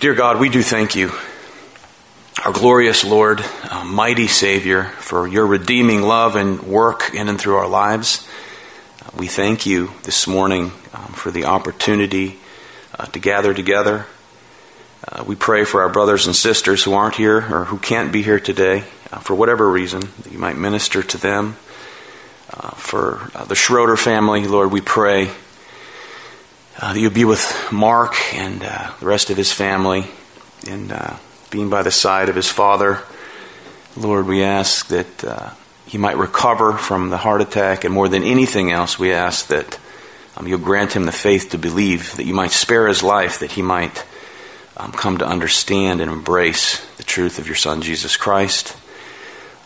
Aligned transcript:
Dear 0.00 0.14
God, 0.14 0.40
we 0.40 0.48
do 0.48 0.62
thank 0.62 0.96
you, 0.96 1.12
our 2.42 2.54
glorious 2.54 3.04
Lord, 3.04 3.44
uh, 3.64 3.84
mighty 3.84 4.28
Savior, 4.28 4.84
for 4.84 5.28
your 5.28 5.46
redeeming 5.46 6.00
love 6.00 6.36
and 6.36 6.62
work 6.62 7.14
in 7.14 7.28
and 7.28 7.38
through 7.38 7.56
our 7.56 7.68
lives. 7.68 8.26
Uh, 9.04 9.10
we 9.18 9.26
thank 9.26 9.66
you 9.66 9.90
this 10.04 10.26
morning 10.26 10.72
um, 10.94 11.12
for 11.12 11.30
the 11.30 11.44
opportunity 11.44 12.38
uh, 12.98 13.04
to 13.08 13.18
gather 13.18 13.52
together. 13.52 14.06
Uh, 15.06 15.22
we 15.24 15.36
pray 15.36 15.64
for 15.64 15.82
our 15.82 15.90
brothers 15.90 16.24
and 16.24 16.34
sisters 16.34 16.82
who 16.82 16.94
aren't 16.94 17.16
here 17.16 17.36
or 17.54 17.66
who 17.66 17.76
can't 17.76 18.10
be 18.10 18.22
here 18.22 18.40
today 18.40 18.84
uh, 19.12 19.18
for 19.18 19.34
whatever 19.34 19.68
reason, 19.68 20.00
that 20.22 20.32
you 20.32 20.38
might 20.38 20.56
minister 20.56 21.02
to 21.02 21.18
them. 21.18 21.58
Uh, 22.48 22.70
for 22.70 23.30
the 23.48 23.54
Schroeder 23.54 23.98
family, 23.98 24.46
Lord, 24.46 24.72
we 24.72 24.80
pray 24.80 25.30
uh, 26.78 26.92
that 26.92 27.00
you 27.00 27.10
be 27.10 27.24
with 27.24 27.68
Mark 27.72 28.14
and 28.34 28.62
uh, 28.62 28.92
the 29.00 29.06
rest 29.06 29.30
of 29.30 29.36
his 29.36 29.52
family 29.52 30.06
and 30.68 30.92
uh, 30.92 31.16
being 31.50 31.70
by 31.70 31.82
the 31.82 31.90
side 31.90 32.28
of 32.28 32.36
his 32.36 32.48
father. 32.48 33.02
Lord, 33.96 34.26
we 34.26 34.42
ask 34.42 34.86
that 34.88 35.24
uh, 35.24 35.50
he 35.86 35.98
might 35.98 36.16
recover 36.16 36.74
from 36.74 37.10
the 37.10 37.16
heart 37.16 37.40
attack, 37.40 37.84
and 37.84 37.92
more 37.92 38.08
than 38.08 38.22
anything 38.22 38.70
else, 38.70 38.98
we 38.98 39.12
ask 39.12 39.48
that 39.48 39.78
um, 40.36 40.46
you'll 40.46 40.58
grant 40.58 40.92
him 40.92 41.04
the 41.04 41.12
faith 41.12 41.50
to 41.50 41.58
believe, 41.58 42.16
that 42.16 42.26
you 42.26 42.34
might 42.34 42.52
spare 42.52 42.86
his 42.86 43.02
life, 43.02 43.40
that 43.40 43.52
he 43.52 43.62
might 43.62 44.04
um, 44.76 44.92
come 44.92 45.18
to 45.18 45.26
understand 45.26 46.00
and 46.00 46.10
embrace 46.10 46.86
the 46.96 47.02
truth 47.02 47.38
of 47.38 47.46
your 47.46 47.56
Son, 47.56 47.82
Jesus 47.82 48.16
Christ. 48.16 48.76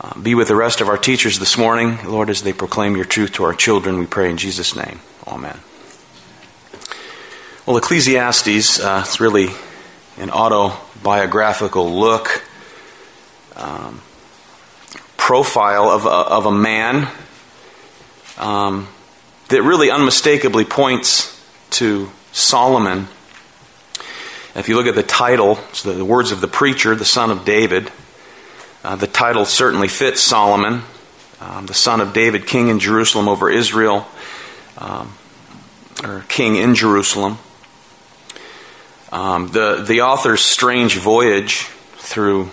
Uh, 0.01 0.19
be 0.19 0.35
with 0.35 0.49
the 0.49 0.57
rest 0.57 0.81
of 0.81 0.89
our 0.89 0.99
teachers 0.99 1.39
this 1.39 1.59
morning, 1.59 1.99
Lord, 2.07 2.31
as 2.31 2.43
they 2.43 2.53
proclaim 2.53 2.97
your 2.97 3.05
truth 3.05 3.33
to 3.33 3.45
our 3.45 3.55
children. 3.55 3.99
We 3.99 4.07
pray 4.07 4.31
in 4.31 4.39
Jesus' 4.39 4.75
name. 4.75 5.01
Amen. 5.27 5.61
Well, 7.67 7.79
Ecclesiastes, 7.79 8.79
uh, 8.79 9.05
it's 9.07 9.21
really 9.21 9.49
an 10.19 10.29
autobiographical 10.29 11.99
look, 11.99 12.45
um, 13.57 14.03
profile 15.17 15.89
of 15.89 16.05
a, 16.05 16.11
of 16.11 16.45
a 16.45 16.53
man 16.53 17.09
um, 18.37 18.87
that 19.49 19.63
really 19.63 19.91
unmistakably 19.91 20.67
points 20.67 21.43
to 21.71 22.11
Solomon. 22.33 23.09
If 24.55 24.69
you 24.69 24.77
look 24.77 24.87
at 24.87 24.95
the 24.95 25.03
title, 25.03 25.59
the, 25.85 25.95
the 25.95 26.05
words 26.05 26.33
of 26.33 26.43
the 26.43 26.49
preacher, 26.49 26.95
the 26.95 27.07
son 27.07 27.31
of 27.31 27.47
David, 27.47 27.91
uh, 28.85 28.97
the 28.97 29.07
title 29.07 29.47
certainly 29.47 29.89
fits 29.89 30.21
Solomon, 30.21 30.83
um, 31.41 31.65
the 31.65 31.73
son 31.73 32.03
of 32.03 32.13
David, 32.13 32.47
king 32.47 32.69
in 32.69 32.79
Jerusalem 32.79 33.27
over 33.27 33.49
Israel, 33.49 34.07
um, 34.77 35.15
or 36.03 36.27
king 36.29 36.57
in 36.57 36.75
Jerusalem. 36.75 37.39
Um, 39.15 39.47
the, 39.47 39.85
the 39.87 40.01
author's 40.01 40.41
strange 40.41 40.99
voyage 40.99 41.69
through 41.99 42.51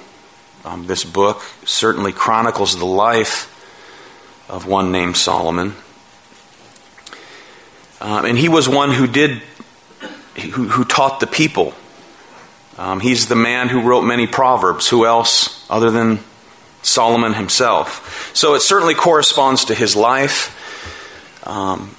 um, 0.63 0.85
this 0.85 1.03
book 1.03 1.41
certainly 1.65 2.11
chronicles 2.11 2.77
the 2.77 2.85
life 2.85 3.47
of 4.47 4.67
one 4.67 4.91
named 4.91 5.17
Solomon. 5.17 5.73
Um, 7.99 8.25
and 8.25 8.37
he 8.37 8.47
was 8.47 8.69
one 8.69 8.91
who 8.91 9.07
did, 9.07 9.41
who, 10.35 10.67
who 10.67 10.85
taught 10.85 11.19
the 11.19 11.25
people. 11.25 11.73
Um, 12.77 12.99
he's 12.99 13.27
the 13.27 13.35
man 13.35 13.67
who 13.67 13.81
wrote 13.81 14.03
many 14.03 14.27
proverbs. 14.27 14.87
Who 14.87 15.07
else 15.07 15.65
other 15.67 15.89
than 15.89 16.19
Solomon 16.83 17.33
himself? 17.33 18.31
So 18.35 18.53
it 18.53 18.59
certainly 18.59 18.93
corresponds 18.93 19.65
to 19.65 19.73
his 19.73 19.95
life. 19.95 20.55
Um, 21.43 21.95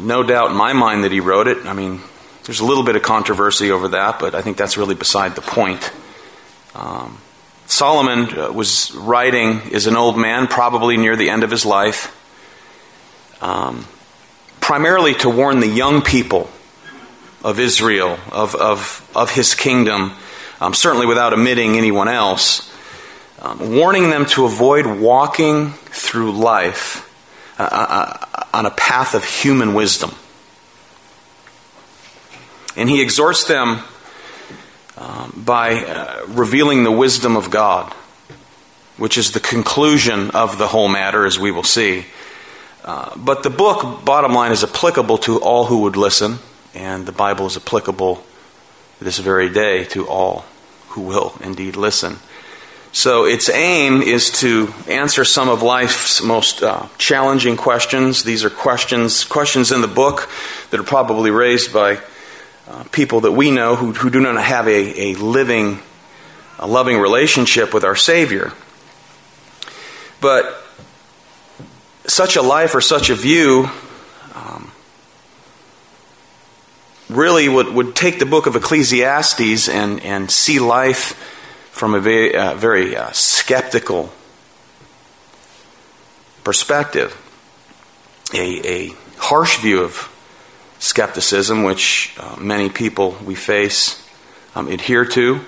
no 0.00 0.22
doubt 0.22 0.52
in 0.52 0.56
my 0.56 0.72
mind 0.72 1.04
that 1.04 1.12
he 1.12 1.20
wrote 1.20 1.48
it. 1.48 1.66
I 1.66 1.74
mean, 1.74 2.00
there's 2.46 2.60
a 2.60 2.64
little 2.64 2.84
bit 2.84 2.94
of 2.94 3.02
controversy 3.02 3.72
over 3.72 3.88
that, 3.88 4.20
but 4.20 4.36
I 4.36 4.40
think 4.40 4.56
that's 4.56 4.76
really 4.76 4.94
beside 4.94 5.34
the 5.34 5.40
point. 5.40 5.90
Um, 6.76 7.18
Solomon 7.66 8.38
uh, 8.38 8.52
was 8.52 8.94
writing 8.94 9.60
as 9.74 9.88
an 9.88 9.96
old 9.96 10.16
man, 10.16 10.46
probably 10.46 10.96
near 10.96 11.16
the 11.16 11.28
end 11.28 11.42
of 11.42 11.50
his 11.50 11.66
life, 11.66 12.14
um, 13.42 13.84
primarily 14.60 15.14
to 15.14 15.28
warn 15.28 15.58
the 15.58 15.66
young 15.66 16.02
people 16.02 16.48
of 17.42 17.58
Israel, 17.58 18.16
of, 18.30 18.54
of, 18.54 19.10
of 19.14 19.32
his 19.32 19.56
kingdom, 19.56 20.12
um, 20.60 20.72
certainly 20.72 21.06
without 21.06 21.32
omitting 21.32 21.76
anyone 21.76 22.06
else, 22.06 22.72
um, 23.42 23.74
warning 23.74 24.10
them 24.10 24.24
to 24.24 24.44
avoid 24.44 24.86
walking 24.86 25.72
through 25.72 26.30
life 26.30 27.02
uh, 27.58 27.68
uh, 27.72 28.44
on 28.54 28.66
a 28.66 28.70
path 28.70 29.14
of 29.14 29.24
human 29.24 29.74
wisdom. 29.74 30.14
And 32.76 32.88
he 32.88 33.00
exhorts 33.00 33.44
them 33.44 33.82
um, 34.96 35.42
by 35.44 35.84
uh, 35.84 36.26
revealing 36.28 36.84
the 36.84 36.90
wisdom 36.90 37.36
of 37.36 37.50
God, 37.50 37.92
which 38.96 39.18
is 39.18 39.32
the 39.32 39.40
conclusion 39.40 40.30
of 40.30 40.58
the 40.58 40.68
whole 40.68 40.88
matter, 40.88 41.26
as 41.26 41.38
we 41.38 41.50
will 41.50 41.62
see. 41.62 42.06
Uh, 42.84 43.16
but 43.16 43.42
the 43.42 43.50
book, 43.50 44.04
bottom 44.04 44.32
line, 44.32 44.52
is 44.52 44.62
applicable 44.62 45.18
to 45.18 45.38
all 45.40 45.66
who 45.66 45.80
would 45.82 45.96
listen, 45.96 46.38
and 46.74 47.04
the 47.06 47.12
Bible 47.12 47.46
is 47.46 47.56
applicable 47.56 48.24
this 49.00 49.18
very 49.18 49.50
day 49.50 49.84
to 49.84 50.06
all 50.06 50.44
who 50.90 51.02
will 51.02 51.34
indeed 51.42 51.76
listen. 51.76 52.18
So 52.92 53.26
its 53.26 53.50
aim 53.50 54.00
is 54.00 54.30
to 54.40 54.72
answer 54.88 55.24
some 55.24 55.50
of 55.50 55.62
life's 55.62 56.22
most 56.22 56.62
uh, 56.62 56.86
challenging 56.96 57.56
questions. 57.58 58.24
These 58.24 58.42
are 58.42 58.48
questions 58.48 59.24
questions 59.24 59.70
in 59.70 59.82
the 59.82 59.88
book 59.88 60.30
that 60.70 60.80
are 60.80 60.84
probably 60.84 61.30
raised 61.30 61.74
by 61.74 61.98
uh, 62.68 62.84
people 62.90 63.20
that 63.20 63.32
we 63.32 63.50
know 63.50 63.76
who, 63.76 63.92
who 63.92 64.10
do 64.10 64.20
not 64.20 64.42
have 64.42 64.66
a, 64.66 65.12
a 65.12 65.14
living, 65.14 65.80
a 66.58 66.66
loving 66.66 66.98
relationship 66.98 67.72
with 67.72 67.84
our 67.84 67.96
Savior. 67.96 68.52
But 70.20 70.62
such 72.06 72.36
a 72.36 72.42
life 72.42 72.74
or 72.74 72.80
such 72.80 73.10
a 73.10 73.14
view 73.14 73.68
um, 74.34 74.72
really 77.08 77.48
would, 77.48 77.68
would 77.68 77.94
take 77.94 78.18
the 78.18 78.26
book 78.26 78.46
of 78.46 78.56
Ecclesiastes 78.56 79.68
and, 79.68 80.00
and 80.00 80.30
see 80.30 80.58
life 80.58 81.14
from 81.70 81.94
a 81.94 82.00
very, 82.00 82.34
uh, 82.34 82.54
very 82.54 82.96
uh, 82.96 83.10
skeptical 83.12 84.10
perspective, 86.42 87.16
a, 88.32 88.66
a 88.66 88.94
harsh 89.18 89.60
view 89.60 89.82
of 89.82 90.10
skepticism, 90.86 91.64
which 91.64 92.14
uh, 92.18 92.36
many 92.38 92.70
people 92.70 93.16
we 93.24 93.34
face 93.34 94.06
um, 94.54 94.68
adhere 94.68 95.04
to. 95.04 95.40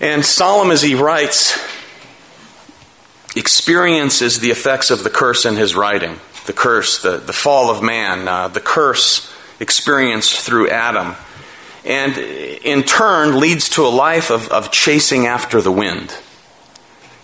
And 0.00 0.24
Solomon, 0.24 0.72
as 0.72 0.82
he 0.82 0.94
writes, 0.94 1.58
experiences 3.36 4.40
the 4.40 4.50
effects 4.50 4.90
of 4.90 5.04
the 5.04 5.10
curse 5.10 5.44
in 5.44 5.56
his 5.56 5.74
writing 5.74 6.18
the 6.48 6.52
curse, 6.54 7.02
the, 7.02 7.18
the 7.18 7.32
fall 7.32 7.70
of 7.70 7.80
man, 7.80 8.26
uh, 8.26 8.48
the 8.48 8.60
curse 8.60 9.32
experienced 9.60 10.40
through 10.40 10.70
Adam. 10.70 11.14
And 11.84 12.16
in 12.18 12.82
turn 12.82 13.38
leads 13.38 13.68
to 13.70 13.86
a 13.86 13.88
life 13.88 14.30
of, 14.30 14.48
of 14.48 14.72
chasing 14.72 15.26
after 15.26 15.60
the 15.60 15.70
wind. 15.70 16.16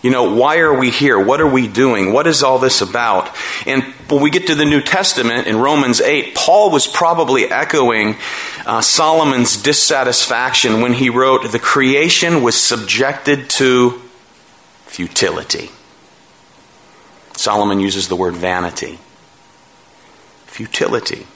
You 0.05 0.11
know, 0.11 0.35
why 0.35 0.59
are 0.59 0.79
we 0.79 0.91
here? 0.91 1.19
What 1.19 1.41
are 1.41 1.47
we 1.47 1.67
doing? 1.67 2.13
What 2.13 2.27
is 2.27 2.43
all 2.43 2.59
this 2.59 2.83
about? 2.83 3.35
And 3.67 3.83
when 4.11 4.21
we 4.21 4.29
get 4.29 4.49
to 4.49 4.55
the 4.55 4.67
New 4.67 4.83
Testament 4.83 5.47
in 5.47 5.57
Romans 5.57 5.99
8, 6.03 6.35
Paul 6.35 6.71
was 6.71 6.87
probably 6.87 7.47
echoing 7.47 8.17
uh, 8.67 8.83
Solomon's 8.83 9.63
dissatisfaction 9.63 10.83
when 10.83 10.93
he 10.93 11.09
wrote, 11.09 11.51
The 11.51 11.59
creation 11.59 12.43
was 12.43 12.55
subjected 12.55 13.49
to 13.51 14.03
futility. 14.85 15.71
Solomon 17.33 17.81
uses 17.81 18.09
the 18.09 18.17
word 18.17 18.37
vanity. 18.37 18.99
Futility. 20.45 21.27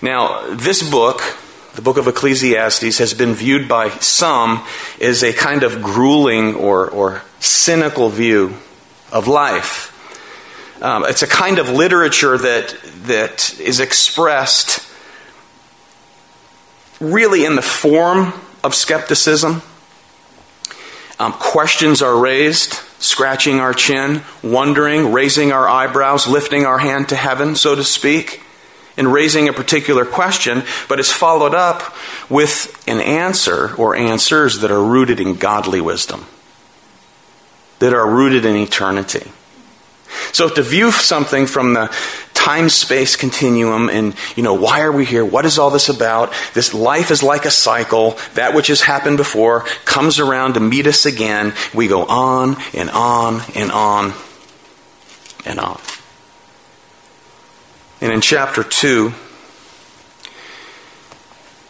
Now, 0.00 0.48
this 0.54 0.88
book, 0.88 1.20
the 1.74 1.82
book 1.82 1.98
of 1.98 2.08
Ecclesiastes, 2.08 2.96
has 2.96 3.12
been 3.12 3.34
viewed 3.34 3.68
by 3.68 3.90
some 3.90 4.64
as 4.98 5.22
a 5.22 5.34
kind 5.34 5.62
of 5.62 5.82
grueling 5.82 6.54
or, 6.54 6.88
or 6.88 7.22
cynical 7.40 8.10
view 8.10 8.54
of 9.10 9.26
life. 9.26 9.96
Um, 10.82 11.04
it's 11.04 11.22
a 11.22 11.26
kind 11.26 11.58
of 11.58 11.68
literature 11.68 12.38
that, 12.38 12.74
that 13.04 13.58
is 13.60 13.80
expressed 13.80 14.86
really 17.00 17.44
in 17.44 17.56
the 17.56 17.62
form 17.62 18.32
of 18.62 18.74
skepticism. 18.74 19.62
Um, 21.18 21.32
questions 21.32 22.00
are 22.00 22.16
raised, 22.16 22.74
scratching 22.98 23.58
our 23.58 23.74
chin, 23.74 24.22
wondering, 24.42 25.12
raising 25.12 25.52
our 25.52 25.68
eyebrows, 25.68 26.26
lifting 26.26 26.64
our 26.64 26.78
hand 26.78 27.10
to 27.10 27.16
heaven, 27.16 27.56
so 27.56 27.74
to 27.74 27.84
speak, 27.84 28.42
and 28.96 29.12
raising 29.12 29.48
a 29.48 29.52
particular 29.52 30.04
question, 30.04 30.62
but 30.88 30.98
it's 30.98 31.12
followed 31.12 31.54
up 31.54 31.94
with 32.30 32.82
an 32.86 33.00
answer 33.00 33.74
or 33.76 33.96
answers 33.96 34.60
that 34.60 34.70
are 34.70 34.82
rooted 34.82 35.20
in 35.20 35.34
godly 35.34 35.80
wisdom 35.80 36.26
that 37.80 37.92
are 37.92 38.08
rooted 38.08 38.44
in 38.44 38.56
eternity. 38.56 39.30
So 40.32 40.48
to 40.48 40.62
view 40.62 40.92
something 40.92 41.46
from 41.46 41.74
the 41.74 41.94
time 42.34 42.68
space 42.68 43.16
continuum 43.16 43.90
and, 43.90 44.14
you 44.36 44.42
know, 44.42 44.54
why 44.54 44.80
are 44.80 44.92
we 44.92 45.04
here? 45.04 45.24
What 45.24 45.44
is 45.44 45.58
all 45.58 45.70
this 45.70 45.88
about? 45.88 46.32
This 46.54 46.72
life 46.72 47.10
is 47.10 47.22
like 47.22 47.44
a 47.44 47.50
cycle. 47.50 48.16
That 48.34 48.54
which 48.54 48.68
has 48.68 48.82
happened 48.82 49.16
before 49.16 49.60
comes 49.84 50.18
around 50.18 50.54
to 50.54 50.60
meet 50.60 50.86
us 50.86 51.04
again. 51.04 51.52
We 51.74 51.88
go 51.88 52.04
on 52.04 52.56
and 52.74 52.90
on 52.90 53.42
and 53.54 53.70
on 53.70 54.14
and 55.44 55.60
on. 55.60 55.80
And 58.00 58.12
in 58.12 58.20
chapter 58.20 58.62
2, 58.62 59.12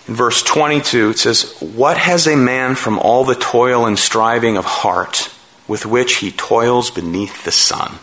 in 0.07 0.15
verse 0.15 0.43
22, 0.43 1.11
it 1.11 1.19
says, 1.19 1.57
What 1.61 1.97
has 1.97 2.27
a 2.27 2.37
man 2.37 2.77
from 2.77 2.99
all 2.99 3.25
the 3.25 3.35
toil 3.35 3.87
and 3.87 3.99
striving 3.99 4.57
of 4.57 4.65
heart 4.65 5.31
with 5.70 5.87
which 5.87 6.17
he 6.17 6.32
toils 6.32 6.90
beneath 6.90 7.44
the 7.44 7.52
sun? 7.52 8.00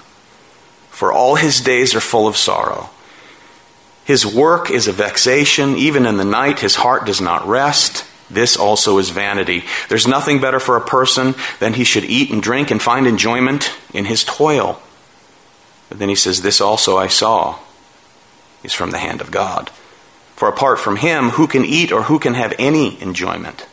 For 0.89 1.11
all 1.11 1.35
his 1.35 1.59
days 1.59 1.93
are 1.93 1.99
full 1.99 2.25
of 2.25 2.37
sorrow. 2.37 2.91
His 4.05 4.25
work 4.25 4.71
is 4.71 4.87
a 4.87 4.93
vexation. 4.93 5.75
Even 5.75 6.05
in 6.05 6.15
the 6.15 6.23
night, 6.23 6.61
his 6.61 6.75
heart 6.75 7.05
does 7.05 7.19
not 7.19 7.45
rest. 7.45 8.05
This 8.29 8.55
also 8.55 8.99
is 8.99 9.09
vanity. 9.09 9.65
There's 9.89 10.07
nothing 10.07 10.39
better 10.39 10.61
for 10.61 10.77
a 10.77 10.87
person 10.95 11.35
than 11.59 11.73
he 11.73 11.83
should 11.83 12.05
eat 12.05 12.31
and 12.31 12.41
drink 12.41 12.71
and 12.71 12.81
find 12.81 13.05
enjoyment 13.05 13.75
in 13.93 14.05
his 14.05 14.23
toil. 14.23 14.81
But 15.89 15.99
then 15.99 16.07
he 16.07 16.15
says, 16.15 16.41
This 16.41 16.61
also 16.61 16.95
I 16.97 17.07
saw 17.07 17.59
is 18.63 18.71
from 18.71 18.91
the 18.91 18.97
hand 18.97 19.19
of 19.19 19.29
God. 19.29 19.71
For 20.37 20.47
apart 20.47 20.79
from 20.79 20.95
him, 20.95 21.31
who 21.31 21.47
can 21.47 21.65
eat 21.65 21.91
or 21.91 22.03
who 22.03 22.17
can 22.17 22.33
have 22.33 22.53
any 22.57 23.01
enjoyment? 23.01 23.67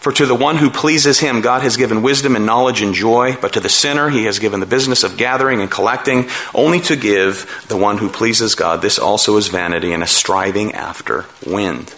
For 0.00 0.12
to 0.12 0.24
the 0.24 0.34
one 0.34 0.56
who 0.56 0.70
pleases 0.70 1.20
him, 1.20 1.42
God 1.42 1.60
has 1.62 1.76
given 1.76 2.00
wisdom 2.00 2.34
and 2.34 2.46
knowledge 2.46 2.80
and 2.80 2.94
joy, 2.94 3.36
but 3.38 3.52
to 3.52 3.60
the 3.60 3.68
sinner, 3.68 4.08
he 4.08 4.24
has 4.24 4.38
given 4.38 4.58
the 4.58 4.66
business 4.66 5.04
of 5.04 5.18
gathering 5.18 5.60
and 5.60 5.70
collecting, 5.70 6.30
only 6.54 6.80
to 6.80 6.96
give 6.96 7.64
the 7.68 7.76
one 7.76 7.98
who 7.98 8.08
pleases 8.08 8.54
God. 8.54 8.80
This 8.80 8.98
also 8.98 9.36
is 9.36 9.48
vanity 9.48 9.92
and 9.92 10.02
a 10.02 10.06
striving 10.06 10.72
after 10.72 11.26
wind. 11.46 11.94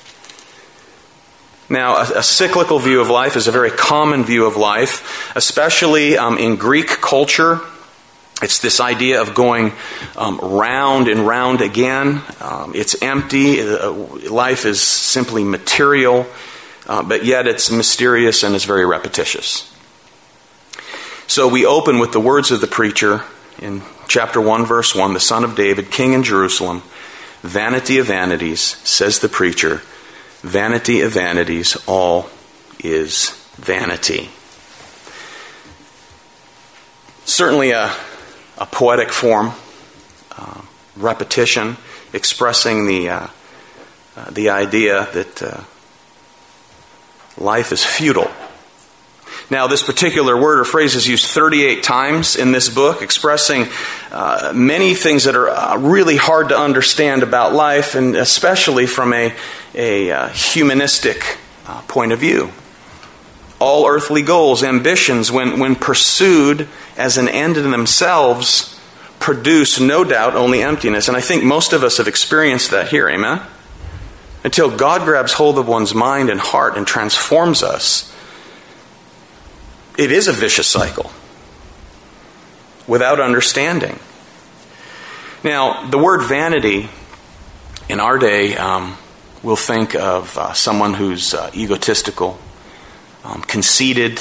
Now, 1.68 1.96
a, 1.98 2.18
a, 2.18 2.22
cyclical 2.24 2.80
view 2.80 3.00
of 3.00 3.08
life 3.08 3.36
is 3.36 3.46
a 3.46 3.52
very 3.52 3.70
common 3.70 4.24
view 4.24 4.46
of 4.46 4.56
life, 4.56 5.34
especially 5.36 6.18
um, 6.18 6.38
in 6.38 6.56
Greek 6.56 6.88
culture. 6.88 7.60
It's 8.42 8.58
this 8.58 8.80
idea 8.80 9.22
of 9.22 9.34
going 9.34 9.72
um, 10.16 10.38
round 10.38 11.06
and 11.06 11.26
round 11.26 11.60
again. 11.60 12.20
Um, 12.40 12.72
it's 12.74 13.00
empty. 13.00 13.60
Uh, 13.60 13.92
life 14.28 14.66
is 14.66 14.82
simply 14.82 15.44
material, 15.44 16.26
uh, 16.86 17.02
but 17.02 17.24
yet 17.24 17.46
it's 17.46 17.70
mysterious 17.70 18.42
and 18.42 18.54
it's 18.54 18.64
very 18.64 18.84
repetitious. 18.84 19.68
So 21.26 21.48
we 21.48 21.64
open 21.64 21.98
with 21.98 22.12
the 22.12 22.20
words 22.20 22.50
of 22.50 22.60
the 22.60 22.66
preacher 22.66 23.22
in 23.58 23.82
chapter 24.08 24.40
1, 24.40 24.66
verse 24.66 24.94
1 24.94 25.14
the 25.14 25.20
son 25.20 25.44
of 25.44 25.54
David, 25.54 25.90
king 25.90 26.12
in 26.12 26.22
Jerusalem. 26.22 26.82
Vanity 27.42 27.98
of 27.98 28.06
vanities, 28.06 28.60
says 28.60 29.18
the 29.18 29.28
preacher. 29.28 29.82
Vanity 30.42 31.00
of 31.00 31.12
vanities, 31.12 31.76
all 31.86 32.28
is 32.84 33.30
vanity. 33.56 34.30
Certainly 37.24 37.70
a 37.70 37.92
a 38.58 38.66
poetic 38.66 39.10
form, 39.10 39.52
uh, 40.36 40.60
repetition, 40.96 41.76
expressing 42.12 42.86
the, 42.86 43.08
uh, 43.08 43.26
uh, 44.16 44.30
the 44.30 44.50
idea 44.50 45.08
that 45.12 45.42
uh, 45.42 45.64
life 47.38 47.72
is 47.72 47.84
futile. 47.84 48.30
Now, 49.50 49.66
this 49.66 49.82
particular 49.82 50.40
word 50.40 50.60
or 50.60 50.64
phrase 50.64 50.94
is 50.94 51.06
used 51.06 51.26
38 51.26 51.82
times 51.82 52.36
in 52.36 52.52
this 52.52 52.68
book, 52.68 53.02
expressing 53.02 53.66
uh, 54.10 54.52
many 54.54 54.94
things 54.94 55.24
that 55.24 55.36
are 55.36 55.50
uh, 55.50 55.76
really 55.76 56.16
hard 56.16 56.48
to 56.50 56.58
understand 56.58 57.22
about 57.22 57.52
life, 57.52 57.94
and 57.94 58.16
especially 58.16 58.86
from 58.86 59.12
a, 59.12 59.34
a 59.74 60.28
humanistic 60.30 61.38
point 61.86 62.12
of 62.12 62.18
view 62.18 62.50
all 63.62 63.86
earthly 63.86 64.22
goals, 64.22 64.64
ambitions, 64.64 65.30
when, 65.30 65.60
when 65.60 65.76
pursued 65.76 66.66
as 66.96 67.16
an 67.16 67.28
end 67.28 67.56
in 67.56 67.70
themselves, 67.70 68.76
produce 69.20 69.78
no 69.78 70.02
doubt 70.02 70.34
only 70.34 70.60
emptiness. 70.60 71.06
And 71.06 71.16
I 71.16 71.20
think 71.20 71.44
most 71.44 71.72
of 71.72 71.84
us 71.84 71.98
have 71.98 72.08
experienced 72.08 72.72
that 72.72 72.88
here, 72.88 73.08
amen? 73.08 73.40
Until 74.44 74.76
God 74.76 75.02
grabs 75.02 75.34
hold 75.34 75.58
of 75.58 75.68
one's 75.68 75.94
mind 75.94 76.28
and 76.28 76.40
heart 76.40 76.76
and 76.76 76.86
transforms 76.86 77.62
us, 77.62 78.12
it 79.96 80.10
is 80.10 80.26
a 80.26 80.32
vicious 80.32 80.66
cycle 80.66 81.10
without 82.86 83.20
understanding. 83.20 83.98
Now, 85.44 85.88
the 85.88 85.98
word 85.98 86.22
vanity 86.22 86.88
in 87.88 88.00
our 88.00 88.18
day, 88.18 88.56
um, 88.56 88.96
we'll 89.42 89.56
think 89.56 89.94
of 89.94 90.36
uh, 90.38 90.52
someone 90.54 90.94
who's 90.94 91.34
uh, 91.34 91.50
egotistical 91.54 92.38
um, 93.24 93.42
conceited. 93.42 94.20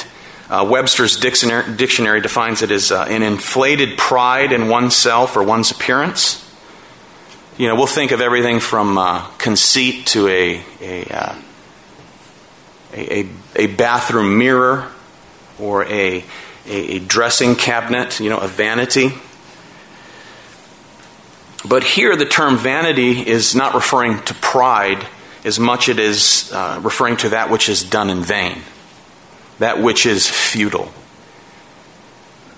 Uh, 0.50 0.68
Webster's 0.70 1.18
dictionary, 1.18 1.76
dictionary, 1.76 2.22
defines 2.22 2.62
it 2.62 2.72
as 2.72 2.92
uh, 2.92 3.06
an 3.10 3.24
inflated 3.24 3.98
pride 3.98 4.52
in 4.52 4.68
oneself 4.68 5.36
or 5.36 5.44
one's 5.44 5.72
appearance. 5.72 6.51
You 7.58 7.68
know, 7.68 7.76
we'll 7.76 7.88
think 7.88 8.12
of 8.12 8.22
everything 8.22 8.60
from 8.60 8.98
uh, 8.98 9.28
conceit 9.38 10.08
to 10.08 10.28
a 10.28 10.64
a, 10.82 11.06
uh, 11.06 11.36
a, 12.94 13.30
a, 13.56 13.68
bathroom 13.68 14.38
mirror 14.38 14.92
or 15.60 15.86
a, 15.86 16.24
a, 16.66 17.00
dressing 17.00 17.56
cabinet, 17.56 18.20
you 18.20 18.30
know, 18.30 18.40
a 18.40 18.48
vanity. 18.48 19.12
But 21.68 21.84
here, 21.84 22.16
the 22.16 22.26
term 22.26 22.58
vanity 22.58 23.28
is 23.28 23.54
not 23.54 23.76
referring 23.76 24.24
to 24.24 24.34
pride 24.36 25.06
as 25.46 25.60
much 25.60 25.90
as 25.90 25.98
it 25.98 26.00
is 26.00 26.52
uh, 26.54 26.80
referring 26.84 27.18
to 27.18 27.30
that 27.30 27.50
which 27.50 27.70
is 27.70 27.84
done 27.84 28.10
in 28.10 28.24
vain 28.24 28.62
that 29.62 29.80
which 29.80 30.06
is 30.08 30.28
futile. 30.28 30.92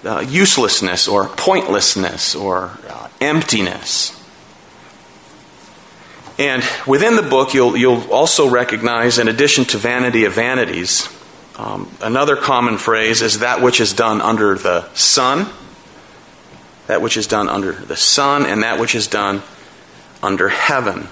Uh, 0.06 0.22
uselessness 0.22 1.08
or 1.08 1.28
pointlessness 1.28 2.34
or 2.34 2.78
uh, 2.90 3.10
emptiness. 3.22 4.20
And 6.38 6.64
within 6.88 7.16
the 7.16 7.22
book, 7.22 7.54
you'll, 7.54 7.78
you'll 7.78 8.12
also 8.12 8.50
recognize, 8.50 9.20
in 9.20 9.28
addition 9.28 9.66
to 9.66 9.78
vanity 9.78 10.26
of 10.26 10.34
vanities, 10.34 11.08
um, 11.58 11.92
another 12.02 12.36
common 12.36 12.78
phrase 12.78 13.22
is 13.22 13.40
that 13.40 13.62
which 13.62 13.80
is 13.80 13.94
done 13.94 14.20
under 14.22 14.56
the 14.56 14.92
sun, 14.94 15.48
that 16.88 17.02
which 17.02 17.18
is 17.18 17.28
done 17.28 17.50
under 17.50 17.74
the 17.74 17.96
sun, 17.96 18.46
and 18.46 18.64
that 18.64 18.80
which 18.80 18.96
is 18.96 19.08
done 19.08 19.44
under 20.24 20.50
heaven. 20.50 21.08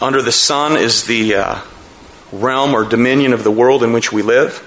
Under 0.00 0.20
the 0.20 0.32
sun 0.32 0.76
is 0.76 1.04
the 1.04 1.34
uh, 1.36 1.60
realm 2.30 2.74
or 2.74 2.84
dominion 2.84 3.32
of 3.32 3.44
the 3.44 3.50
world 3.50 3.82
in 3.82 3.92
which 3.92 4.12
we 4.12 4.22
live. 4.22 4.64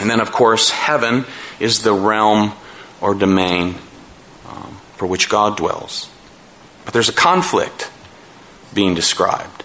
And 0.00 0.10
then, 0.10 0.20
of 0.20 0.32
course, 0.32 0.70
heaven 0.70 1.24
is 1.60 1.82
the 1.82 1.92
realm 1.92 2.52
or 3.00 3.14
domain 3.14 3.76
um, 4.48 4.80
for 4.96 5.06
which 5.06 5.28
God 5.28 5.56
dwells. 5.56 6.10
But 6.84 6.94
there's 6.94 7.08
a 7.08 7.14
conflict 7.14 7.90
being 8.74 8.94
described. 8.94 9.64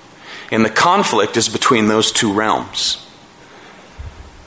And 0.52 0.64
the 0.64 0.70
conflict 0.70 1.38
is 1.38 1.50
between 1.50 1.88
those 1.88 2.12
two 2.12 2.32
realms. 2.34 3.06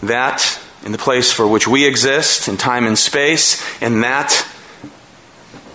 That 0.03 0.61
in 0.85 0.93
the 0.93 0.99
place 0.99 1.33
for 1.33 1.47
which 1.47 1.67
we 1.67 1.87
exist 1.87 2.49
in 2.49 2.57
time 2.57 2.87
and 2.87 2.99
space, 2.99 3.63
and 3.83 4.05
that 4.05 4.31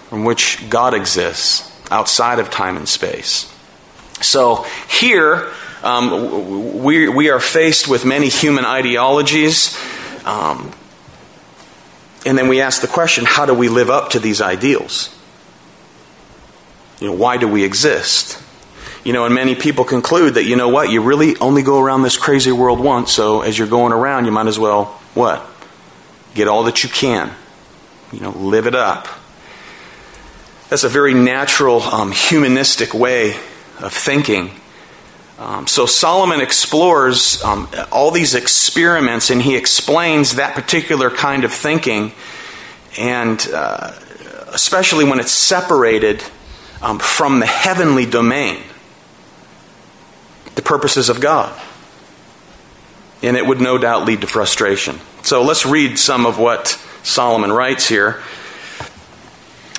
from 0.10 0.24
which 0.24 0.70
God 0.70 0.94
exists 0.94 1.70
outside 1.90 2.40
of 2.40 2.50
time 2.50 2.78
and 2.78 2.88
space. 2.88 3.54
So 4.22 4.66
here, 4.90 5.52
um, 5.84 6.82
we, 6.82 7.10
we 7.10 7.30
are 7.30 7.40
faced 7.40 7.88
with 7.88 8.06
many 8.06 8.30
human 8.30 8.64
ideologies 8.64 9.78
um, 10.26 10.72
and 12.26 12.38
then 12.38 12.48
we 12.48 12.62
ask 12.62 12.82
the 12.82 12.88
question 12.88 13.26
how 13.26 13.46
do 13.46 13.54
we 13.54 13.70
live 13.70 13.90
up 13.90 14.12
to 14.12 14.20
these 14.20 14.42
ideals? 14.42 15.16
You 17.00 17.08
know, 17.08 17.14
why 17.14 17.38
do 17.38 17.48
we 17.48 17.64
exist? 17.64 18.41
You 19.04 19.14
know, 19.14 19.26
and 19.26 19.34
many 19.34 19.56
people 19.56 19.84
conclude 19.84 20.36
that, 20.36 20.44
you 20.44 20.56
know 20.56 20.70
what, 20.70 20.92
you 20.92 21.02
really 21.02 21.36
only 21.38 21.64
go 21.64 21.80
around 21.80 22.04
this 22.04 22.18
crazy 22.18 22.52
world 22.52 22.80
once, 22.80 23.12
so 23.12 23.42
as 23.42 23.58
you're 23.58 23.68
going 23.68 23.94
around, 23.94 24.26
you 24.26 24.32
might 24.32 24.48
as 24.48 24.60
well, 24.60 24.86
what? 25.16 25.46
Get 26.36 26.48
all 26.48 26.64
that 26.64 26.84
you 26.84 26.90
can. 26.90 27.32
You 28.12 28.20
know, 28.20 28.30
live 28.32 28.68
it 28.68 28.76
up. 28.76 29.08
That's 30.70 30.84
a 30.84 30.90
very 30.90 31.14
natural, 31.14 31.82
um, 31.82 32.12
humanistic 32.12 32.94
way 32.94 33.32
of 33.80 33.92
thinking. 33.92 34.52
Um, 35.40 35.66
so 35.66 35.88
Solomon 35.88 36.40
explores 36.40 37.44
um, 37.44 37.68
all 37.92 38.12
these 38.12 38.36
experiments 38.36 39.32
and 39.32 39.42
he 39.42 39.56
explains 39.56 40.36
that 40.36 40.54
particular 40.54 41.10
kind 41.10 41.44
of 41.44 41.52
thinking, 41.52 42.14
and 43.00 43.50
uh, 43.52 43.92
especially 44.50 45.04
when 45.04 45.20
it's 45.20 45.32
separated 45.32 46.24
um, 46.84 47.00
from 47.00 47.40
the 47.40 47.48
heavenly 47.48 48.06
domain, 48.06 48.62
the 50.56 50.62
purposes 50.62 51.10
of 51.10 51.20
God. 51.20 51.60
And 53.24 53.38
it 53.38 53.46
would 53.46 53.62
no 53.62 53.78
doubt 53.78 54.06
lead 54.06 54.22
to 54.22 54.28
frustration. 54.28 55.00
So 55.24 55.44
let's 55.44 55.66
read 55.66 56.00
some 56.00 56.26
of 56.26 56.40
what 56.40 56.70
Solomon 57.04 57.52
writes 57.52 57.88
here 57.88 58.22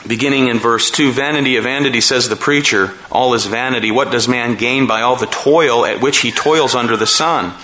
Beginning 0.06 0.48
in 0.48 0.58
verse 0.58 0.90
2 0.90 1.12
Vanity 1.12 1.56
of 1.56 1.64
vanity, 1.64 2.00
says 2.00 2.28
the 2.28 2.36
preacher, 2.36 2.92
all 3.10 3.34
is 3.34 3.46
vanity. 3.46 3.90
What 3.90 4.10
does 4.10 4.26
man 4.26 4.56
gain 4.56 4.86
by 4.86 5.02
all 5.02 5.16
the 5.16 5.26
toil 5.26 5.86
at 5.86 6.00
which 6.00 6.18
he 6.18 6.32
toils 6.32 6.74
under 6.74 6.96
the 6.96 7.06
sun? 7.06 7.54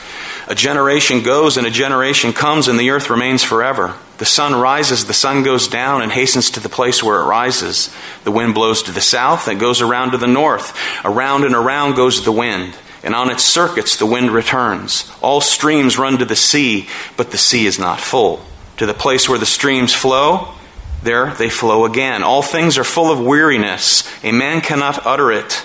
A 0.46 0.54
generation 0.54 1.22
goes 1.22 1.56
and 1.56 1.66
a 1.66 1.70
generation 1.70 2.32
comes, 2.32 2.68
and 2.68 2.78
the 2.78 2.90
earth 2.90 3.10
remains 3.10 3.42
forever. 3.42 3.96
The 4.18 4.24
sun 4.24 4.54
rises, 4.54 5.04
the 5.04 5.14
sun 5.14 5.42
goes 5.42 5.68
down, 5.68 6.00
and 6.00 6.10
hastens 6.10 6.50
to 6.52 6.60
the 6.60 6.68
place 6.68 7.02
where 7.02 7.20
it 7.20 7.26
rises. 7.26 7.94
The 8.24 8.30
wind 8.30 8.54
blows 8.54 8.82
to 8.84 8.92
the 8.92 9.00
south 9.00 9.48
and 9.48 9.60
goes 9.60 9.80
around 9.80 10.12
to 10.12 10.18
the 10.18 10.26
north. 10.26 10.76
Around 11.04 11.44
and 11.44 11.54
around 11.54 11.96
goes 11.96 12.24
the 12.24 12.32
wind, 12.32 12.74
and 13.02 13.14
on 13.14 13.30
its 13.30 13.44
circuits 13.44 13.96
the 13.96 14.06
wind 14.06 14.30
returns. 14.30 15.10
All 15.20 15.40
streams 15.40 15.98
run 15.98 16.18
to 16.18 16.24
the 16.24 16.36
sea, 16.36 16.88
but 17.16 17.30
the 17.30 17.38
sea 17.38 17.66
is 17.66 17.78
not 17.78 18.00
full. 18.00 18.44
To 18.78 18.86
the 18.86 18.94
place 18.94 19.28
where 19.28 19.38
the 19.38 19.46
streams 19.46 19.94
flow, 19.94 20.54
there 21.02 21.34
they 21.34 21.50
flow 21.50 21.84
again. 21.84 22.22
All 22.22 22.42
things 22.42 22.78
are 22.78 22.84
full 22.84 23.10
of 23.10 23.24
weariness. 23.24 24.08
A 24.24 24.32
man 24.32 24.60
cannot 24.60 25.06
utter 25.06 25.30
it. 25.30 25.64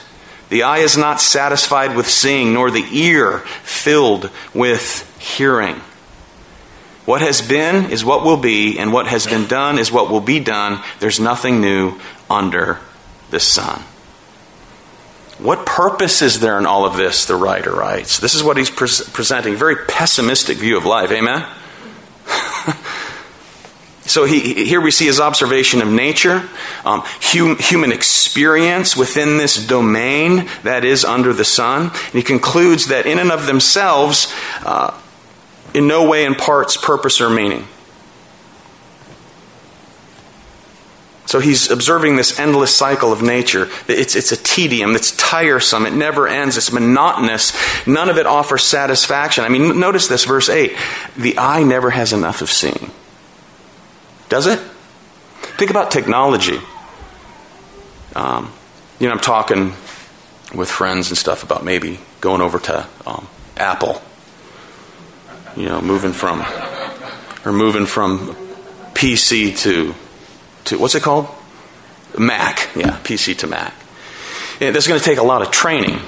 The 0.49 0.63
eye 0.63 0.79
is 0.79 0.97
not 0.97 1.19
satisfied 1.19 1.95
with 1.95 2.07
seeing, 2.07 2.53
nor 2.53 2.69
the 2.69 2.85
ear 2.91 3.39
filled 3.63 4.29
with 4.53 5.09
hearing. 5.19 5.81
What 7.05 7.21
has 7.21 7.41
been 7.41 7.91
is 7.91 8.05
what 8.05 8.23
will 8.23 8.37
be, 8.37 8.79
and 8.79 8.93
what 8.93 9.07
has 9.07 9.25
been 9.25 9.47
done 9.47 9.77
is 9.77 9.91
what 9.91 10.09
will 10.09 10.21
be 10.21 10.39
done. 10.39 10.81
There's 10.99 11.19
nothing 11.19 11.59
new 11.59 11.99
under 12.29 12.79
the 13.29 13.39
sun. 13.39 13.83
What 15.43 15.65
purpose 15.65 16.21
is 16.21 16.39
there 16.39 16.57
in 16.57 16.65
all 16.65 16.85
of 16.85 16.95
this, 16.95 17.25
the 17.25 17.35
writer 17.35 17.75
writes? 17.75 18.17
This 18.17 18.33
is 18.33 18.41
what 18.41 18.55
he's 18.55 18.69
pre- 18.69 18.87
presenting. 19.11 19.55
Very 19.55 19.75
pessimistic 19.87 20.57
view 20.57 20.77
of 20.77 20.85
life. 20.85 21.11
Amen? 21.11 21.45
So 24.05 24.25
he, 24.25 24.65
here 24.65 24.81
we 24.81 24.91
see 24.91 25.05
his 25.05 25.19
observation 25.19 25.81
of 25.81 25.87
nature, 25.87 26.47
um, 26.85 27.01
hum, 27.05 27.57
human 27.57 27.91
experience 27.91 28.97
within 28.97 29.37
this 29.37 29.65
domain 29.65 30.49
that 30.63 30.83
is 30.83 31.05
under 31.05 31.33
the 31.33 31.45
sun. 31.45 31.83
And 31.83 32.13
he 32.13 32.21
concludes 32.21 32.87
that 32.87 33.07
in 33.07 33.17
and 33.17 33.31
of 33.31 33.47
themselves, 33.47 34.31
uh, 34.65 34.99
in 35.73 35.87
no 35.87 36.07
way 36.07 36.25
imparts 36.25 36.77
purpose 36.77 37.21
or 37.21 37.29
meaning. 37.29 37.65
So 41.33 41.39
he's 41.39 41.71
observing 41.71 42.17
this 42.17 42.39
endless 42.39 42.77
cycle 42.77 43.11
of 43.11 43.23
nature. 43.23 43.67
It's, 43.87 44.15
it's 44.15 44.31
a 44.31 44.37
tedium, 44.37 44.95
it's 44.95 45.17
tiresome, 45.17 45.87
it 45.87 45.93
never 45.93 46.27
ends, 46.27 46.57
it's 46.57 46.71
monotonous. 46.71 47.57
None 47.87 48.07
of 48.07 48.19
it 48.19 48.27
offers 48.27 48.61
satisfaction. 48.63 49.43
I 49.43 49.49
mean, 49.49 49.79
notice 49.79 50.07
this, 50.07 50.25
verse 50.25 50.47
8 50.47 50.77
the 51.17 51.39
eye 51.39 51.63
never 51.63 51.89
has 51.89 52.13
enough 52.13 52.43
of 52.43 52.51
seeing. 52.51 52.91
Does 54.29 54.45
it? 54.45 54.59
Think 55.57 55.71
about 55.71 55.89
technology. 55.89 56.59
Um, 58.15 58.53
you 58.99 59.07
know, 59.07 59.13
I'm 59.13 59.19
talking 59.19 59.73
with 60.53 60.69
friends 60.69 61.09
and 61.09 61.17
stuff 61.17 61.41
about 61.41 61.65
maybe 61.65 61.99
going 62.21 62.41
over 62.41 62.59
to 62.59 62.87
um, 63.07 63.27
Apple. 63.57 64.03
You 65.57 65.65
know, 65.65 65.81
moving 65.81 66.13
from 66.13 66.45
or 67.43 67.51
moving 67.51 67.87
from 67.87 68.35
PC 68.93 69.57
to 69.61 69.95
to 70.65 70.77
what's 70.77 70.95
it 70.95 71.03
called? 71.03 71.27
Mac. 72.17 72.69
Yeah, 72.75 72.99
PC 73.03 73.37
to 73.39 73.47
Mac. 73.47 73.73
And 74.61 74.75
that's 74.75 74.87
going 74.87 74.99
to 74.99 75.05
take 75.05 75.17
a 75.17 75.23
lot 75.23 75.41
of 75.41 75.51
training 75.51 75.99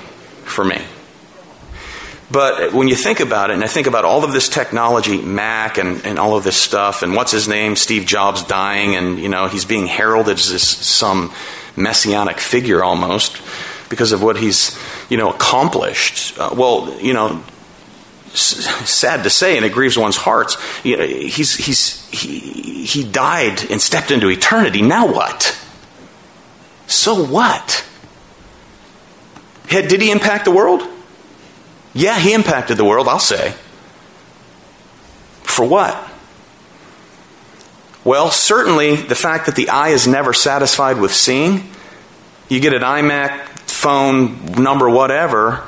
for 0.45 0.63
me. 0.63 0.81
But 2.31 2.73
when 2.73 2.87
you 2.87 2.95
think 2.95 3.19
about 3.19 3.51
it, 3.51 3.53
and 3.53 3.63
I 3.63 3.67
think 3.67 3.87
about 3.87 4.03
all 4.03 4.23
of 4.23 4.33
this 4.33 4.49
technology, 4.49 5.21
Mac 5.21 5.77
and, 5.77 6.03
and 6.05 6.17
all 6.17 6.35
of 6.35 6.43
this 6.43 6.57
stuff, 6.57 7.03
and 7.03 7.15
what's 7.15 7.31
his 7.31 7.47
name, 7.47 7.75
Steve 7.75 8.05
Jobs 8.05 8.43
dying, 8.43 8.95
and 8.95 9.19
you 9.19 9.29
know 9.29 9.47
he's 9.47 9.65
being 9.65 9.85
heralded 9.85 10.37
as 10.37 10.51
this, 10.51 10.67
some 10.67 11.31
messianic 11.75 12.39
figure 12.39 12.83
almost 12.83 13.41
because 13.89 14.11
of 14.11 14.23
what 14.23 14.37
he's 14.37 14.77
you 15.09 15.17
know 15.17 15.29
accomplished. 15.29 16.37
Uh, 16.39 16.49
well, 16.55 16.99
you 16.99 17.13
know, 17.13 17.43
sad 18.35 19.23
to 19.23 19.29
say, 19.29 19.57
and 19.57 19.65
it 19.65 19.73
grieves 19.73 19.97
one's 19.97 20.17
hearts. 20.17 20.57
You 20.83 20.97
know, 20.97 21.05
he's 21.05 21.55
he's 21.55 22.07
he 22.09 22.85
he 22.85 23.03
died 23.03 23.69
and 23.71 23.81
stepped 23.81 24.11
into 24.11 24.29
eternity. 24.29 24.81
Now 24.81 25.11
what? 25.11 25.59
So 26.87 27.25
what? 27.25 27.85
Did 29.69 30.01
he 30.01 30.11
impact 30.11 30.45
the 30.45 30.51
world? 30.51 30.87
Yeah, 31.93 32.19
he 32.19 32.33
impacted 32.33 32.77
the 32.77 32.85
world, 32.85 33.07
I'll 33.07 33.19
say. 33.19 33.55
For 35.43 35.65
what? 35.65 36.11
Well, 38.03 38.29
certainly 38.29 38.95
the 38.97 39.15
fact 39.15 39.47
that 39.47 39.55
the 39.55 39.69
eye 39.69 39.89
is 39.89 40.05
never 40.07 40.33
satisfied 40.33 40.99
with 40.99 41.13
seeing. 41.13 41.69
You 42.49 42.59
get 42.59 42.73
an 42.73 42.81
iMac 42.81 43.47
phone 43.67 44.45
number, 44.45 44.89
whatever, 44.89 45.63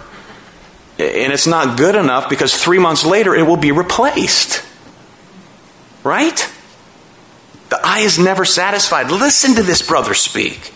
and 1.00 1.32
it's 1.32 1.48
not 1.48 1.78
good 1.78 1.96
enough 1.96 2.30
because 2.30 2.56
three 2.56 2.80
months 2.80 3.06
later 3.06 3.36
it 3.36 3.44
will 3.44 3.58
be 3.58 3.72
replaced. 3.72 4.64
Right? 6.04 6.50
The 7.70 7.80
eye 7.84 8.00
is 8.00 8.18
never 8.18 8.46
satisfied. 8.46 9.12
Listen 9.12 9.56
to 9.56 9.64
this 9.64 9.82
brother 9.82 10.14
speak. 10.14 10.74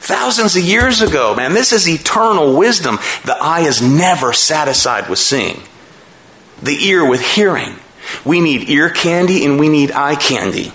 Thousands 0.00 0.56
of 0.56 0.62
years 0.62 1.00
ago, 1.00 1.34
man, 1.36 1.52
this 1.52 1.72
is 1.72 1.88
eternal 1.88 2.56
wisdom. 2.56 2.98
The 3.24 3.36
eye 3.40 3.60
is 3.60 3.80
never 3.80 4.32
satisfied 4.32 5.08
with 5.08 5.20
seeing, 5.20 5.62
the 6.60 6.74
ear 6.86 7.08
with 7.08 7.20
hearing. 7.20 7.76
We 8.24 8.40
need 8.40 8.68
ear 8.68 8.90
candy 8.90 9.44
and 9.44 9.60
we 9.60 9.68
need 9.68 9.92
eye 9.92 10.16
candy. 10.16 10.72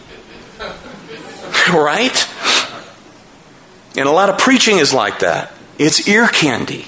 right? 1.73 2.29
And 3.97 4.07
a 4.07 4.11
lot 4.11 4.29
of 4.29 4.37
preaching 4.37 4.77
is 4.77 4.93
like 4.93 5.19
that. 5.19 5.51
It's 5.77 6.07
ear 6.07 6.27
candy. 6.27 6.85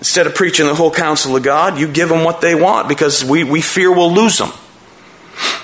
Instead 0.00 0.26
of 0.26 0.34
preaching 0.34 0.66
the 0.66 0.74
whole 0.74 0.90
counsel 0.90 1.36
of 1.36 1.42
God, 1.42 1.78
you 1.78 1.86
give 1.86 2.08
them 2.08 2.24
what 2.24 2.40
they 2.40 2.54
want 2.54 2.88
because 2.88 3.22
we, 3.22 3.44
we 3.44 3.60
fear 3.60 3.92
we'll 3.92 4.12
lose 4.12 4.38
them. 4.38 4.50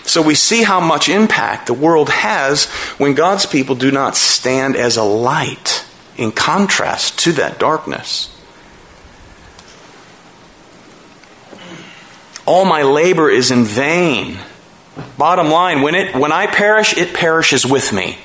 So 0.05 0.23
we 0.23 0.35
see 0.35 0.63
how 0.63 0.79
much 0.79 1.09
impact 1.09 1.67
the 1.67 1.75
world 1.75 2.11
has 2.11 2.67
when 2.99 3.15
God's 3.15 3.47
people 3.47 3.75
do 3.75 3.91
not 3.91 4.15
stand 4.15 4.77
as 4.77 4.97
a 4.97 5.03
light 5.03 5.87
in 6.17 6.33
contrast 6.33 7.19
to 7.21 7.33
that 7.33 7.59
darkness. 7.59 8.33
All 12.45 12.65
my 12.65 12.83
labor 12.83 13.29
is 13.29 13.51
in 13.51 13.65
vain. 13.65 14.39
Bottom 15.19 15.49
line, 15.49 15.83
when, 15.83 15.95
it, 15.95 16.15
when 16.15 16.31
I 16.31 16.47
perish, 16.47 16.97
it 16.97 17.13
perishes 17.13 17.67
with 17.67 17.93
me. 17.93 18.19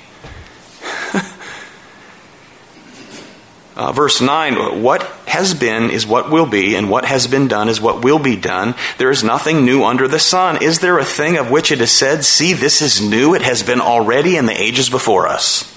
Uh, 3.76 3.92
verse 3.94 4.20
9 4.20 4.82
What 4.82 5.04
has 5.28 5.54
been 5.54 5.90
is 5.90 6.06
what 6.06 6.30
will 6.30 6.46
be, 6.46 6.76
and 6.76 6.90
what 6.90 7.06
has 7.06 7.28
been 7.28 7.48
done 7.48 7.70
is 7.70 7.80
what 7.80 8.04
will 8.04 8.20
be 8.20 8.36
done. 8.36 8.76
There 8.98 9.12
is 9.12 9.24
nothing 9.24 9.66
new 9.66 9.84
under 9.84 10.08
the 10.08 10.20
sun. 10.20 10.62
Is 10.62 10.80
there 10.80 10.98
a 10.98 11.06
thing 11.06 11.38
of 11.38 11.50
which 11.50 11.72
it 11.72 11.80
is 11.80 11.92
said, 11.92 12.26
See, 12.26 12.54
this 12.54 12.82
is 12.82 13.02
new? 13.02 13.34
It 13.34 13.42
has 13.42 13.64
been 13.64 13.82
already 13.82 14.36
in 14.36 14.46
the 14.46 14.62
ages 14.62 14.90
before 14.90 15.28
us. 15.28 15.68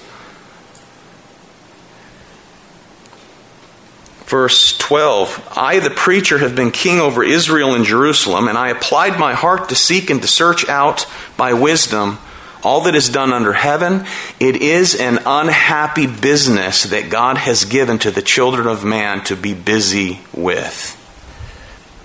Verse 4.25 4.77
12 4.77 5.53
I, 5.55 5.79
the 5.79 5.89
preacher, 5.91 6.39
have 6.39 6.55
been 6.55 6.71
king 6.71 6.99
over 6.99 7.23
Israel 7.23 7.75
and 7.75 7.85
Jerusalem, 7.85 8.49
and 8.49 8.57
I 8.57 8.69
applied 8.69 9.17
my 9.17 9.33
heart 9.35 9.69
to 9.69 9.75
seek 9.75 10.09
and 10.09 10.21
to 10.21 10.27
search 10.27 10.67
out 10.67 11.05
by 11.37 11.53
wisdom 11.53 12.17
all 12.65 12.81
that 12.81 12.95
is 12.95 13.09
done 13.09 13.31
under 13.31 13.53
heaven, 13.53 14.05
it 14.39 14.55
is 14.55 14.99
an 14.99 15.19
unhappy 15.25 16.07
business 16.07 16.83
that 16.83 17.11
God 17.11 17.37
has 17.37 17.63
given 17.63 17.99
to 17.99 18.09
the 18.09 18.23
children 18.23 18.67
of 18.67 18.83
man 18.83 19.23
to 19.25 19.35
be 19.35 19.53
busy 19.53 20.19
with. 20.33 20.93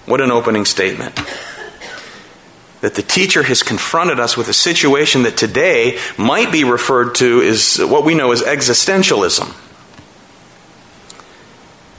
What 0.05 0.21
an 0.21 0.31
opening 0.31 0.67
statement. 0.67 1.19
That 2.83 2.95
the 2.95 3.03
teacher 3.03 3.43
has 3.43 3.63
confronted 3.63 4.21
us 4.21 4.37
with 4.37 4.49
a 4.49 4.53
situation 4.53 5.23
that 5.23 5.37
today 5.37 5.99
might 6.19 6.53
be 6.53 6.65
referred 6.65 7.15
to 7.17 7.41
as 7.43 7.79
what 7.79 8.05
we 8.05 8.15
know 8.15 8.31
as 8.33 8.43
existentialism. 8.43 9.55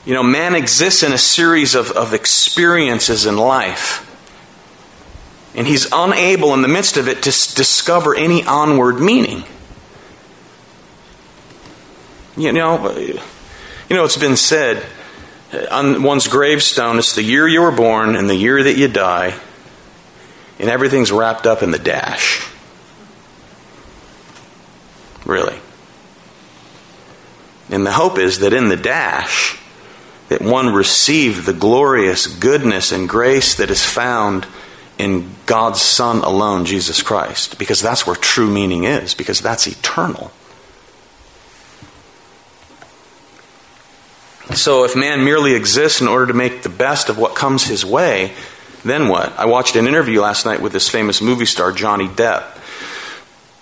You 0.06 0.13
know, 0.13 0.24
man 0.24 0.56
exists 0.56 1.03
in 1.03 1.13
a 1.13 1.18
series 1.18 1.74
of, 1.74 1.91
of 1.91 2.13
experiences 2.13 3.25
in 3.25 3.38
life. 3.38 4.08
And 5.53 5.67
he's 5.67 5.88
unable 5.91 6.53
in 6.53 6.62
the 6.62 6.67
midst 6.67 6.98
of 6.98 7.08
it 7.08 7.17
to 7.24 7.29
discover 7.29 8.15
any 8.15 8.43
onward 8.46 9.00
meaning. 9.00 9.43
You 12.38 12.53
know, 12.53 12.88
uh, 12.88 12.98
you 12.98 13.96
know, 13.96 14.05
it's 14.05 14.17
been 14.17 14.38
said 14.38 14.86
uh, 15.51 15.65
on 15.70 16.03
one's 16.03 16.27
gravestone, 16.27 16.98
it's 16.98 17.13
the 17.13 17.24
year 17.24 17.48
you 17.48 17.62
were 17.62 17.72
born 17.72 18.15
and 18.15 18.29
the 18.29 18.36
year 18.36 18.63
that 18.63 18.77
you 18.77 18.88
die, 18.88 19.38
and 20.58 20.70
everything's 20.70 21.12
wrapped 21.12 21.46
up 21.46 21.62
in 21.62 21.72
the 21.72 21.79
dash. 21.79 22.48
Really. 25.25 25.60
And 27.70 27.86
the 27.86 27.91
hope 27.91 28.17
is 28.17 28.39
that 28.39 28.53
in 28.53 28.70
the 28.70 28.77
dash, 28.77 29.58
that 30.29 30.41
one 30.41 30.74
receive 30.74 31.46
the 31.46 31.53
glorious 31.53 32.27
goodness 32.27 32.93
and 32.93 33.08
grace 33.08 33.55
that 33.55 33.70
is 33.70 33.86
found 33.86 34.46
in 35.01 35.27
God's 35.48 35.81
Son 35.81 36.17
alone, 36.20 36.63
Jesus 36.63 37.01
Christ, 37.01 37.58
because 37.58 37.81
that's 37.81 38.05
where 38.05 38.15
true 38.15 38.50
meaning 38.50 38.84
is, 38.84 39.15
because 39.15 39.41
that's 39.41 39.65
eternal. 39.65 40.31
So 44.53 44.84
if 44.84 44.96
man 44.96 45.24
merely 45.24 45.55
exists 45.55 46.01
in 46.01 46.08
order 46.08 46.27
to 46.27 46.34
make 46.34 46.62
the 46.62 46.70
best 46.70 47.10
of 47.10 47.17
what 47.17 47.34
comes 47.34 47.65
his 47.65 47.84
way, 47.84 48.34
then 48.86 49.08
what? 49.08 49.34
I 49.39 49.46
watched 49.46 49.75
an 49.75 49.88
interview 49.88 50.22
last 50.22 50.46
night 50.46 50.62
with 50.62 50.72
this 50.72 50.88
famous 50.88 51.20
movie 51.20 51.46
star, 51.46 51.72
Johnny 51.72 52.08
Depp. 52.08 52.43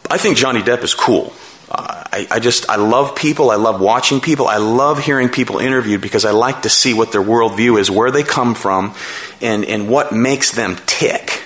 I 0.09 0.17
think 0.17 0.35
Johnny 0.35 0.61
Depp 0.61 0.83
is 0.83 0.93
cool. 0.93 1.31
Uh, 1.69 2.03
I, 2.11 2.27
I, 2.31 2.39
just, 2.39 2.69
I 2.69 2.77
love 2.77 3.15
people. 3.15 3.51
I 3.51 3.55
love 3.55 3.79
watching 3.79 4.19
people. 4.19 4.47
I 4.47 4.57
love 4.57 5.03
hearing 5.03 5.29
people 5.29 5.59
interviewed 5.59 6.01
because 6.01 6.25
I 6.25 6.31
like 6.31 6.63
to 6.63 6.69
see 6.69 6.93
what 6.93 7.11
their 7.11 7.21
worldview 7.21 7.79
is, 7.79 7.91
where 7.91 8.09
they 8.09 8.23
come 8.23 8.55
from, 8.55 8.95
and, 9.41 9.63
and 9.65 9.87
what 9.87 10.11
makes 10.11 10.51
them 10.51 10.77
tick. 10.87 11.43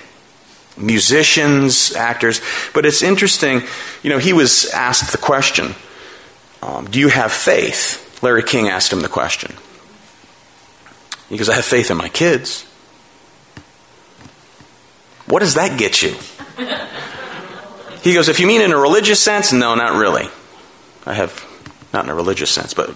Musicians, 0.77 1.94
actors. 1.94 2.42
But 2.74 2.86
it's 2.86 3.01
interesting, 3.01 3.63
you 4.01 4.10
know, 4.10 4.18
he 4.18 4.34
was 4.34 4.70
asked 4.72 5.12
the 5.12 5.18
question, 5.18 5.75
um, 6.62 6.86
Do 6.89 7.00
you 7.00 7.10
have 7.10 7.32
faith? 7.32 8.00
Larry 8.24 8.44
King 8.44 8.70
asked 8.70 8.94
him 8.94 9.01
the 9.01 9.10
question. 9.10 9.53
He 11.27 11.38
goes, 11.38 11.50
I 11.50 11.56
have 11.56 11.65
faith 11.65 11.92
in 11.92 11.98
my 11.98 12.10
kids. 12.10 12.63
What 15.25 15.39
does 15.39 15.56
that 15.56 15.77
get 15.77 16.01
you? 16.01 16.15
He 18.04 18.14
goes, 18.14 18.28
If 18.28 18.40
you 18.40 18.48
mean 18.48 18.62
in 18.62 18.72
a 18.72 18.78
religious 18.78 19.20
sense, 19.20 19.54
no, 19.54 19.76
not 19.76 19.98
really. 19.98 20.30
I 21.06 21.14
have, 21.14 21.46
not 21.94 22.04
in 22.04 22.10
a 22.10 22.16
religious 22.16 22.52
sense, 22.52 22.74
but 22.74 22.96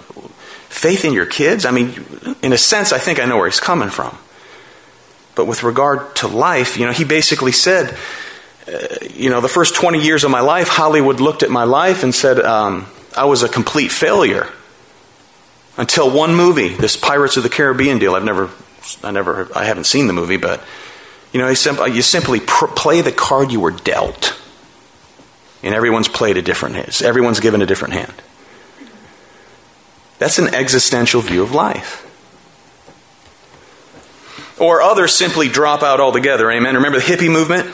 faith 0.70 1.06
in 1.06 1.14
your 1.14 1.26
kids? 1.26 1.66
I 1.66 1.72
mean, 1.72 2.06
in 2.42 2.54
a 2.54 2.58
sense, 2.58 2.92
I 2.92 3.00
think 3.00 3.20
I 3.20 3.26
know 3.26 3.38
where 3.38 3.48
he's 3.48 3.60
coming 3.60 3.90
from. 3.90 4.18
But 5.36 5.46
with 5.46 5.64
regard 5.64 6.16
to 6.18 6.28
life, 6.28 6.78
you 6.78 6.86
know, 6.86 6.92
he 6.92 7.04
basically 7.04 7.52
said, 7.52 7.98
uh, 8.68 8.80
you 9.14 9.30
know, 9.30 9.40
the 9.40 9.48
first 9.48 9.76
20 9.76 10.02
years 10.02 10.24
of 10.24 10.32
my 10.32 10.42
life, 10.42 10.68
Hollywood 10.68 11.20
looked 11.20 11.44
at 11.44 11.50
my 11.50 11.64
life 11.64 12.04
and 12.04 12.14
said 12.14 12.40
um, 12.40 12.88
I 13.16 13.26
was 13.26 13.44
a 13.44 13.50
complete 13.50 13.92
failure. 13.92 14.50
Until 15.78 16.10
one 16.10 16.36
movie, 16.36 16.70
this 16.70 16.98
Pirates 16.98 17.38
of 17.38 17.44
the 17.44 17.50
Caribbean 17.50 18.00
deal. 18.00 18.16
I've 18.16 18.24
never, 18.24 18.50
I 19.04 19.12
never, 19.12 19.48
I 19.56 19.66
haven't 19.66 19.84
seen 19.84 20.08
the 20.08 20.14
movie, 20.14 20.38
but 20.38 20.62
you 21.32 21.40
know, 21.40 21.48
you 21.50 22.02
simply, 22.02 22.40
play 22.40 23.02
the 23.02 23.12
card 23.12 23.52
you 23.52 23.60
were 23.60 23.72
dealt. 23.72 24.40
And 25.68 25.76
everyone's 25.76 26.08
played 26.08 26.38
a 26.38 26.42
different 26.42 26.76
hand. 26.76 27.02
Everyone's 27.04 27.42
given 27.42 27.62
a 27.62 27.66
different 27.66 27.94
hand. 27.94 28.14
That's 30.18 30.40
an 30.40 30.56
existential 30.56 31.20
view 31.20 31.44
of 31.44 31.52
life. 31.52 32.06
Or 34.58 34.82
others 34.82 35.14
simply 35.14 35.50
drop 35.50 35.84
out 35.84 36.00
altogether. 36.00 36.50
Amen. 36.50 36.76
Remember 36.76 37.00
the 37.00 37.04
hippie 37.04 37.30
movement? 37.30 37.66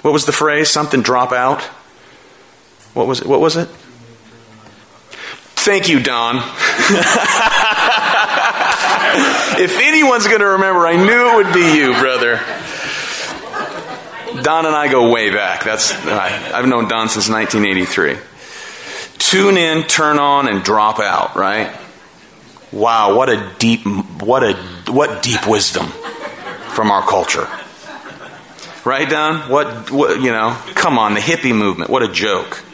What 0.00 0.14
was 0.14 0.24
the 0.24 0.32
phrase? 0.32 0.70
Something 0.70 1.02
drop 1.02 1.30
out? 1.30 1.60
What 2.94 3.06
was 3.06 3.20
it? 3.20 3.26
What 3.26 3.42
was 3.42 3.58
it? 3.58 3.68
Thank 5.54 5.90
you, 5.90 6.00
Don. 6.00 6.36
if 9.60 9.78
anyone's 9.78 10.26
going 10.26 10.40
to 10.40 10.46
remember, 10.46 10.86
I 10.86 10.96
knew 10.96 11.32
it 11.32 11.44
would 11.44 11.52
be 11.52 11.76
you, 11.76 11.92
brother. 12.00 12.40
Don 14.42 14.66
and 14.66 14.74
I 14.74 14.90
go 14.90 15.10
way 15.10 15.30
back. 15.30 15.64
That's 15.64 15.92
I've 15.92 16.66
known 16.66 16.88
Don 16.88 17.08
since 17.08 17.28
1983. 17.28 18.16
Tune 19.18 19.56
in, 19.56 19.84
turn 19.84 20.18
on, 20.18 20.48
and 20.48 20.62
drop 20.62 20.98
out. 20.98 21.36
Right? 21.36 21.74
Wow, 22.72 23.14
what 23.14 23.28
a 23.28 23.52
deep, 23.58 23.86
what 24.20 24.42
a 24.42 24.54
what 24.90 25.22
deep 25.22 25.46
wisdom 25.46 25.86
from 26.72 26.90
our 26.90 27.02
culture. 27.02 27.48
Right, 28.84 29.08
Don? 29.08 29.48
What, 29.48 29.90
what 29.90 30.20
you 30.20 30.32
know? 30.32 30.58
Come 30.74 30.98
on, 30.98 31.14
the 31.14 31.20
hippie 31.20 31.54
movement. 31.54 31.90
What 31.90 32.02
a 32.02 32.08
joke. 32.08 32.64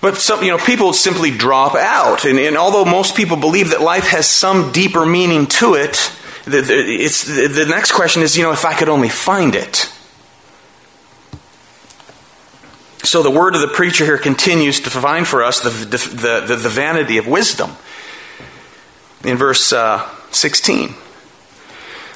But 0.00 0.16
some, 0.16 0.42
you 0.42 0.50
know, 0.50 0.58
people 0.58 0.92
simply 0.92 1.30
drop 1.30 1.74
out, 1.74 2.24
and, 2.24 2.38
and 2.38 2.56
although 2.56 2.84
most 2.84 3.16
people 3.16 3.36
believe 3.36 3.70
that 3.70 3.80
life 3.80 4.06
has 4.08 4.26
some 4.26 4.70
deeper 4.70 5.04
meaning 5.04 5.46
to 5.46 5.74
it, 5.74 6.12
the, 6.44 6.60
the, 6.60 6.74
it's, 6.74 7.24
the, 7.24 7.48
the 7.48 7.66
next 7.66 7.92
question 7.92 8.22
is, 8.22 8.36
you 8.36 8.44
know, 8.44 8.52
if 8.52 8.64
I 8.64 8.74
could 8.74 8.88
only 8.88 9.08
find 9.08 9.54
it. 9.54 9.92
So 13.06 13.22
the 13.22 13.30
word 13.30 13.54
of 13.54 13.60
the 13.60 13.68
preacher 13.68 14.04
here 14.04 14.18
continues 14.18 14.78
to 14.80 14.90
define 14.90 15.26
for 15.26 15.44
us 15.44 15.60
the, 15.60 15.70
the, 15.70 16.44
the, 16.44 16.56
the 16.56 16.68
vanity 16.68 17.18
of 17.18 17.28
wisdom. 17.28 17.70
In 19.22 19.36
verse 19.36 19.72
uh, 19.72 20.10
16, 20.32 20.92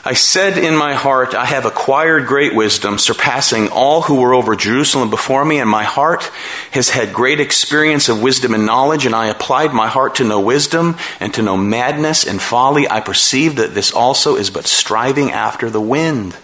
I 0.05 0.15
said 0.15 0.59
in 0.59 0.75
my 0.75 0.95
heart, 0.95 1.33
I 1.33 1.45
have 1.45 1.65
acquired 1.65 2.27
great 2.27 2.57
wisdom, 2.57 2.99
surpassing 2.99 3.69
all 3.69 4.03
who 4.03 4.21
were 4.21 4.35
over 4.35 4.57
Jerusalem 4.57 5.11
before 5.11 5.45
me, 5.45 5.61
and 5.61 5.71
my 5.71 5.85
heart 5.85 6.25
has 6.73 6.89
had 6.89 7.13
great 7.13 7.39
experience 7.39 8.09
of 8.09 8.21
wisdom 8.21 8.53
and 8.53 8.67
knowledge, 8.67 9.07
and 9.07 9.15
I 9.15 9.29
applied 9.29 9.73
my 9.73 9.87
heart 9.87 10.17
to 10.17 10.25
know 10.25 10.41
wisdom 10.41 10.97
and 11.21 11.33
to 11.35 11.43
know 11.43 11.57
madness 11.57 12.27
and 12.27 12.43
folly. 12.43 12.91
I 12.91 12.99
perceive 13.01 13.57
that 13.57 13.75
this 13.75 13.93
also 13.93 14.35
is 14.35 14.51
but 14.51 14.67
striving 14.67 15.31
after 15.31 15.71
the 15.71 15.81
wind. 15.81 16.37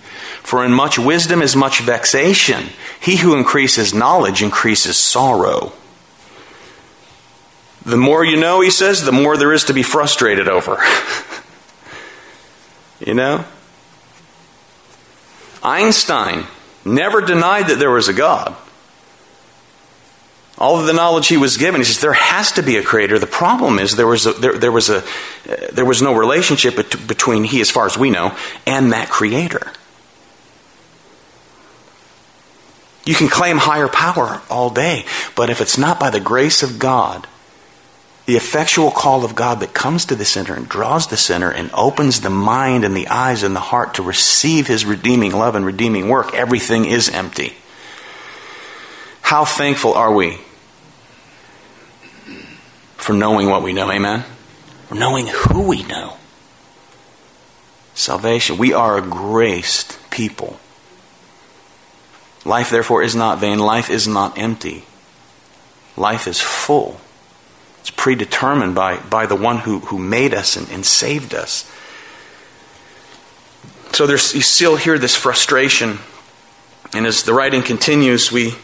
For 0.46 0.64
in 0.64 0.72
much 0.72 0.96
wisdom 0.96 1.42
is 1.42 1.56
much 1.56 1.80
vexation. 1.80 2.68
He 3.00 3.16
who 3.16 3.34
increases 3.34 3.92
knowledge 3.92 4.44
increases 4.44 4.96
sorrow. 4.96 5.72
The 7.84 7.96
more 7.96 8.24
you 8.24 8.36
know, 8.36 8.60
he 8.60 8.70
says, 8.70 9.04
the 9.04 9.10
more 9.10 9.36
there 9.36 9.52
is 9.52 9.64
to 9.64 9.74
be 9.74 9.82
frustrated 9.82 10.46
over. 10.46 10.80
you 13.00 13.12
know? 13.12 13.44
Einstein 15.64 16.46
never 16.84 17.20
denied 17.22 17.66
that 17.66 17.80
there 17.80 17.90
was 17.90 18.06
a 18.06 18.14
God. 18.14 18.54
All 20.58 20.78
of 20.78 20.86
the 20.86 20.92
knowledge 20.92 21.26
he 21.26 21.36
was 21.36 21.56
given, 21.56 21.80
he 21.80 21.84
says 21.84 22.00
there 22.00 22.12
has 22.12 22.52
to 22.52 22.62
be 22.62 22.76
a 22.76 22.84
creator. 22.84 23.18
The 23.18 23.26
problem 23.26 23.80
is 23.80 23.96
there 23.96 24.06
was 24.06 24.26
a, 24.26 24.32
there, 24.34 24.56
there 24.56 24.70
was 24.70 24.90
a 24.90 24.98
uh, 24.98 25.02
there 25.72 25.84
was 25.84 26.02
no 26.02 26.14
relationship 26.14 26.76
between 26.76 27.42
he, 27.42 27.60
as 27.60 27.70
far 27.72 27.86
as 27.86 27.98
we 27.98 28.10
know, 28.10 28.36
and 28.64 28.92
that 28.92 29.10
creator. 29.10 29.72
You 33.06 33.14
can 33.14 33.28
claim 33.28 33.58
higher 33.58 33.88
power 33.88 34.42
all 34.50 34.68
day, 34.68 35.06
but 35.36 35.48
if 35.48 35.60
it's 35.60 35.78
not 35.78 36.00
by 36.00 36.10
the 36.10 36.20
grace 36.20 36.64
of 36.64 36.80
God, 36.80 37.28
the 38.26 38.36
effectual 38.36 38.90
call 38.90 39.24
of 39.24 39.36
God 39.36 39.60
that 39.60 39.72
comes 39.72 40.04
to 40.06 40.16
the 40.16 40.24
sinner 40.24 40.54
and 40.54 40.68
draws 40.68 41.06
the 41.06 41.16
sinner 41.16 41.50
and 41.50 41.70
opens 41.72 42.20
the 42.20 42.30
mind 42.30 42.84
and 42.84 42.96
the 42.96 43.06
eyes 43.06 43.44
and 43.44 43.54
the 43.54 43.60
heart 43.60 43.94
to 43.94 44.02
receive 44.02 44.66
his 44.66 44.84
redeeming 44.84 45.32
love 45.32 45.54
and 45.54 45.64
redeeming 45.64 46.08
work, 46.08 46.34
everything 46.34 46.84
is 46.84 47.08
empty. 47.08 47.54
How 49.22 49.44
thankful 49.44 49.94
are 49.94 50.12
we 50.12 50.40
for 52.96 53.12
knowing 53.12 53.48
what 53.48 53.62
we 53.62 53.72
know? 53.72 53.90
Amen? 53.92 54.24
For 54.88 54.96
knowing 54.96 55.28
who 55.28 55.68
we 55.68 55.84
know. 55.84 56.16
Salvation. 57.94 58.58
We 58.58 58.72
are 58.72 58.98
a 58.98 59.02
graced 59.02 59.98
people. 60.10 60.58
Life, 62.46 62.70
therefore, 62.70 63.02
is 63.02 63.16
not 63.16 63.40
vain. 63.40 63.58
Life 63.58 63.90
is 63.90 64.06
not 64.06 64.38
empty. 64.38 64.84
Life 65.96 66.28
is 66.28 66.40
full. 66.40 67.00
It's 67.80 67.90
predetermined 67.90 68.74
by, 68.74 68.98
by 68.98 69.26
the 69.26 69.34
one 69.34 69.58
who, 69.58 69.80
who 69.80 69.98
made 69.98 70.32
us 70.32 70.56
and, 70.56 70.70
and 70.70 70.86
saved 70.86 71.34
us. 71.34 71.68
So 73.90 74.06
there's, 74.06 74.32
you 74.32 74.42
still 74.42 74.76
hear 74.76 74.96
this 74.96 75.16
frustration. 75.16 75.98
And 76.94 77.04
as 77.04 77.24
the 77.24 77.34
writing 77.34 77.62
continues, 77.62 78.30
we, 78.30 78.54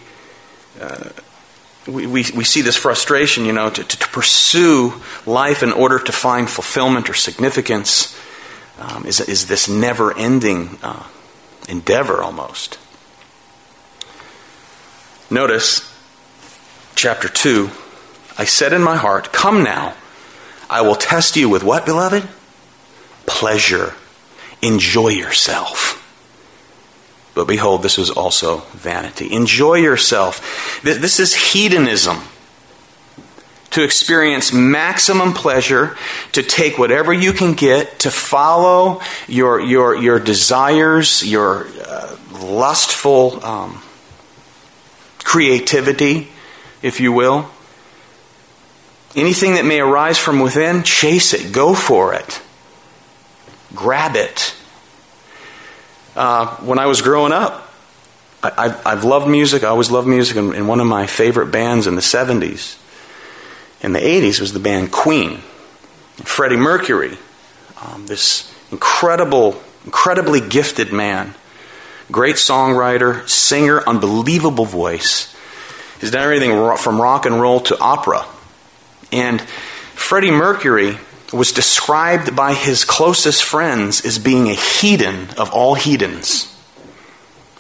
uh, 0.80 1.08
we, 1.88 2.06
we, 2.06 2.24
we, 2.36 2.44
see 2.44 2.60
this 2.60 2.76
frustration, 2.76 3.44
you 3.44 3.52
know, 3.52 3.68
to, 3.68 3.82
to, 3.82 3.98
to, 3.98 4.08
pursue 4.08 4.92
life 5.26 5.64
in 5.64 5.72
order 5.72 5.98
to 5.98 6.12
find 6.12 6.48
fulfillment 6.48 7.10
or 7.10 7.14
significance 7.14 8.16
um, 8.78 9.06
is, 9.06 9.20
is 9.20 9.48
this 9.48 9.68
never 9.68 10.16
ending 10.16 10.78
uh, 10.84 11.04
endeavor 11.68 12.22
almost. 12.22 12.78
Notice 15.32 15.90
chapter 16.94 17.26
2. 17.26 17.70
I 18.36 18.44
said 18.44 18.74
in 18.74 18.82
my 18.82 18.96
heart, 18.96 19.32
Come 19.32 19.64
now, 19.64 19.94
I 20.68 20.82
will 20.82 20.94
test 20.94 21.36
you 21.36 21.48
with 21.48 21.64
what, 21.64 21.86
beloved? 21.86 22.28
Pleasure. 23.24 23.94
Enjoy 24.60 25.08
yourself. 25.08 25.98
But 27.34 27.46
behold, 27.46 27.82
this 27.82 27.98
is 27.98 28.10
also 28.10 28.58
vanity. 28.74 29.32
Enjoy 29.32 29.76
yourself. 29.76 30.82
This 30.82 31.18
is 31.18 31.34
hedonism. 31.34 32.18
To 33.70 33.82
experience 33.82 34.52
maximum 34.52 35.32
pleasure, 35.32 35.96
to 36.32 36.42
take 36.42 36.76
whatever 36.76 37.10
you 37.10 37.32
can 37.32 37.54
get, 37.54 38.00
to 38.00 38.10
follow 38.10 39.00
your, 39.26 39.60
your, 39.60 39.96
your 39.96 40.20
desires, 40.20 41.26
your 41.26 41.68
uh, 41.86 42.18
lustful 42.34 43.42
um, 43.42 43.82
creativity, 45.22 46.28
if 46.82 47.00
you 47.00 47.12
will. 47.12 47.50
Anything 49.14 49.54
that 49.54 49.64
may 49.64 49.80
arise 49.80 50.18
from 50.18 50.40
within, 50.40 50.82
chase 50.82 51.34
it, 51.34 51.52
go 51.52 51.74
for 51.74 52.14
it, 52.14 52.40
grab 53.74 54.16
it. 54.16 54.54
Uh, 56.16 56.56
when 56.56 56.78
I 56.78 56.86
was 56.86 57.02
growing 57.02 57.32
up, 57.32 57.68
I, 58.42 58.68
have 58.84 59.04
loved 59.04 59.28
music. 59.28 59.62
I 59.62 59.68
always 59.68 59.90
loved 59.90 60.08
music, 60.08 60.36
and, 60.36 60.66
one 60.66 60.80
of 60.80 60.86
my 60.86 61.06
favorite 61.06 61.52
bands 61.52 61.86
in 61.86 61.94
the 61.94 62.00
70s 62.00 62.76
and 63.82 63.94
the 63.94 64.00
80s 64.00 64.40
was 64.40 64.52
the 64.52 64.60
band 64.60 64.92
Queen. 64.92 65.38
Freddie 66.24 66.56
Mercury, 66.56 67.16
um, 67.82 68.06
this 68.06 68.52
incredible, 68.70 69.60
incredibly 69.84 70.40
gifted 70.40 70.92
man, 70.92 71.34
great 72.12 72.36
songwriter, 72.36 73.28
singer, 73.28 73.82
unbelievable 73.86 74.66
voice. 74.66 75.34
He's 76.00 76.10
done 76.10 76.22
everything 76.22 76.76
from 76.76 77.00
rock 77.00 77.26
and 77.26 77.40
roll 77.40 77.60
to 77.60 77.78
opera. 77.80 78.26
And 79.10 79.40
Freddie 79.40 80.30
Mercury 80.30 80.98
was 81.32 81.52
described 81.52 82.36
by 82.36 82.54
his 82.54 82.84
closest 82.84 83.42
friends 83.42 84.04
as 84.04 84.18
being 84.18 84.48
a 84.48 84.54
hedon 84.54 85.34
of 85.36 85.50
all 85.52 85.76
hedons. 85.76 86.48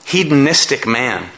Hedonistic 0.04 0.86
man, 0.86 1.30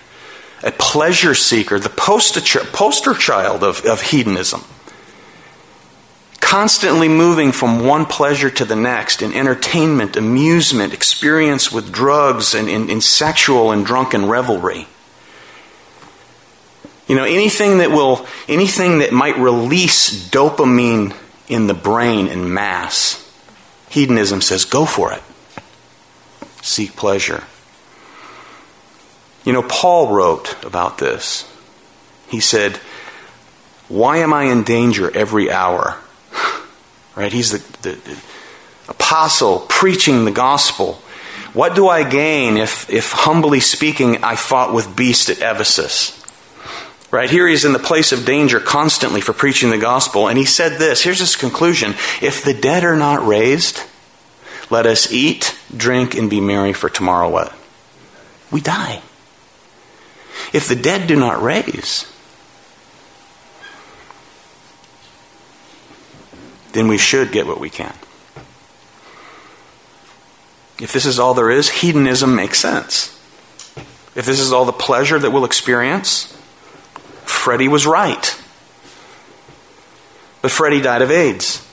a 0.63 0.73
pleasure 0.73 1.35
seeker, 1.35 1.79
the 1.79 1.91
poster 1.91 3.15
child 3.15 3.63
of, 3.63 3.85
of 3.85 4.03
hedonism. 4.03 4.65
Constantly 6.45 7.09
moving 7.09 7.53
from 7.53 7.87
one 7.87 8.05
pleasure 8.05 8.51
to 8.51 8.67
the 8.67 8.77
next 8.77 9.23
in 9.23 9.33
entertainment, 9.33 10.15
amusement, 10.15 10.93
experience 10.93 11.73
with 11.73 11.91
drugs, 11.91 12.55
and 12.55 12.69
in, 12.69 12.91
in 12.91 13.01
sexual 13.01 13.73
and 13.73 13.87
drunken 13.87 14.27
revelry. 14.27 14.87
You 17.09 17.17
know, 17.17 17.25
anything 17.25 17.79
that 17.79 17.91
will, 17.91 18.27
anything 18.47 18.99
that 18.99 19.11
might 19.11 19.39
release 19.39 20.29
dopamine 20.29 21.17
in 21.49 21.67
the 21.67 21.73
brain 21.73 22.27
in 22.27 22.53
mass. 22.53 23.21
Hedonism 23.89 24.43
says, 24.43 24.67
go 24.67 24.85
for 24.85 25.15
it. 25.15 25.23
Seek 26.61 26.95
pleasure. 26.95 27.45
You 29.47 29.55
know, 29.55 29.63
Paul 29.63 30.15
wrote 30.15 30.63
about 30.63 30.99
this. 30.99 31.51
He 32.29 32.41
said, 32.41 32.77
Why 33.89 34.19
am 34.19 34.35
I 34.35 34.45
in 34.45 34.63
danger 34.63 35.11
every 35.17 35.51
hour? 35.51 36.01
right? 37.17 37.33
He's 37.33 37.51
the, 37.51 37.89
the, 37.89 37.97
the, 37.97 38.23
apostle 38.89 39.61
preaching 39.69 40.25
the 40.25 40.31
gospel. 40.31 40.95
What 41.53 41.75
do 41.75 41.89
I 41.89 42.09
gain 42.09 42.57
if, 42.57 42.91
if, 42.91 43.13
humbly 43.13 43.61
speaking, 43.61 44.23
I 44.23 44.37
fought 44.37 44.75
with 44.75 44.97
beasts 44.97 45.31
at 45.31 45.39
Ephesus? 45.39 46.21
Right 47.11 47.31
here, 47.31 47.47
he's 47.47 47.65
in 47.65 47.73
the 47.73 47.79
place 47.79 48.11
of 48.11 48.25
danger 48.25 48.59
constantly 48.59 49.21
for 49.21 49.33
preaching 49.33 49.71
the 49.71 49.79
gospel. 49.79 50.29
And 50.29 50.37
he 50.37 50.45
said 50.45 50.79
this 50.79 51.05
here's 51.05 51.21
his 51.21 51.37
conclusion 51.37 51.95
If 52.21 52.45
the 52.45 52.55
dead 52.55 52.85
are 52.85 52.97
not 52.97 53.25
raised, 53.25 53.83
let 54.69 54.85
us 54.85 55.13
eat, 55.13 55.57
drink, 55.75 56.17
and 56.17 56.29
be 56.29 56.41
merry, 56.41 56.73
for 56.73 56.91
tomorrow 56.91 57.29
what? 57.29 57.55
We 58.51 58.61
die. 58.61 59.01
If 60.53 60.69
the 60.69 60.77
dead 60.77 61.07
do 61.07 61.17
not 61.17 61.43
raise, 61.43 62.13
then 66.75 66.89
we 66.89 66.99
should 66.99 67.33
get 67.33 67.47
what 67.47 67.59
we 67.59 67.71
can. 67.71 67.95
If 70.81 70.93
this 70.93 71.07
is 71.07 71.19
all 71.19 71.35
there 71.35 71.51
is, 71.51 71.71
hedonism 71.71 72.35
makes 72.35 72.59
sense. 72.59 73.11
If 74.15 74.27
this 74.27 74.41
is 74.41 74.53
all 74.53 74.65
the 74.65 74.73
pleasure 74.73 75.19
that 75.19 75.31
we'll 75.31 75.45
experience, 75.45 76.37
Freddie 77.25 77.69
was 77.69 77.87
right. 77.87 78.41
But 80.43 80.51
Freddie 80.51 80.83
died 80.83 81.03
of 81.03 81.11
AIDS. 81.11 81.67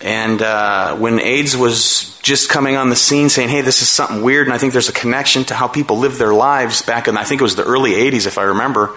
And 0.00 0.40
uh, 0.40 0.96
when 0.96 1.18
AIDS 1.18 1.56
was 1.56 2.18
just 2.22 2.48
coming 2.48 2.76
on 2.76 2.88
the 2.88 2.96
scene 2.96 3.28
saying, 3.28 3.48
hey, 3.48 3.62
this 3.62 3.82
is 3.82 3.88
something 3.88 4.22
weird, 4.22 4.46
and 4.46 4.54
I 4.54 4.58
think 4.58 4.72
there's 4.72 4.88
a 4.88 4.92
connection 4.92 5.44
to 5.44 5.54
how 5.54 5.66
people 5.66 5.98
live 5.98 6.18
their 6.18 6.32
lives 6.32 6.82
back 6.82 7.08
in, 7.08 7.16
I 7.16 7.24
think 7.24 7.40
it 7.40 7.44
was 7.44 7.56
the 7.56 7.64
early 7.64 7.92
80s, 7.92 8.26
if 8.26 8.38
I 8.38 8.44
remember. 8.44 8.96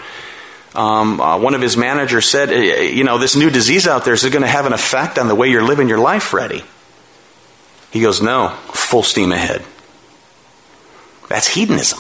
Um, 0.73 1.19
uh, 1.19 1.38
one 1.38 1.53
of 1.53 1.62
his 1.62 1.75
managers 1.75 2.29
said, 2.29 2.49
you 2.95 3.03
know, 3.03 3.17
this 3.17 3.36
new 3.36 3.49
disease 3.49 3.88
out 3.88 4.05
there 4.05 4.13
is 4.13 4.23
going 4.23 4.41
to 4.41 4.47
have 4.47 4.65
an 4.65 4.73
effect 4.73 5.19
on 5.19 5.27
the 5.27 5.36
way 5.36 5.49
you're 5.49 5.63
living 5.63 5.89
your 5.89 5.99
life, 5.99 6.23
Freddie. 6.23 6.63
He 7.91 7.99
goes, 7.99 8.21
no, 8.21 8.49
full 8.73 9.03
steam 9.03 9.31
ahead. 9.31 9.65
That's 11.27 11.47
hedonism. 11.47 11.99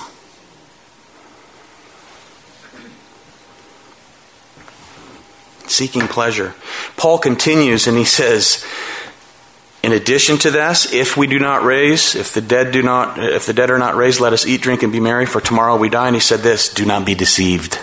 seeking 5.71 6.07
pleasure. 6.07 6.53
Paul 6.97 7.17
continues 7.17 7.87
and 7.87 7.97
he 7.97 8.03
says, 8.03 8.63
in 9.83 9.93
addition 9.93 10.37
to 10.39 10.51
this, 10.51 10.93
if 10.93 11.17
we 11.17 11.25
do 11.27 11.39
not 11.39 11.63
raise, 11.63 12.13
if 12.13 12.33
the 12.33 12.41
dead 12.41 12.71
do 12.71 12.83
not, 12.83 13.17
if 13.17 13.45
the 13.45 13.53
dead 13.53 13.71
are 13.71 13.79
not 13.79 13.95
raised, 13.95 14.19
let 14.19 14.33
us 14.33 14.45
eat, 14.45 14.61
drink, 14.61 14.83
and 14.83 14.91
be 14.91 14.99
merry, 14.99 15.25
for 15.25 15.41
tomorrow 15.41 15.75
we 15.77 15.89
die. 15.89 16.07
And 16.07 16.15
he 16.15 16.19
said 16.19 16.41
this, 16.41 16.71
do 16.71 16.85
not 16.85 17.05
be 17.05 17.15
deceived. 17.15 17.79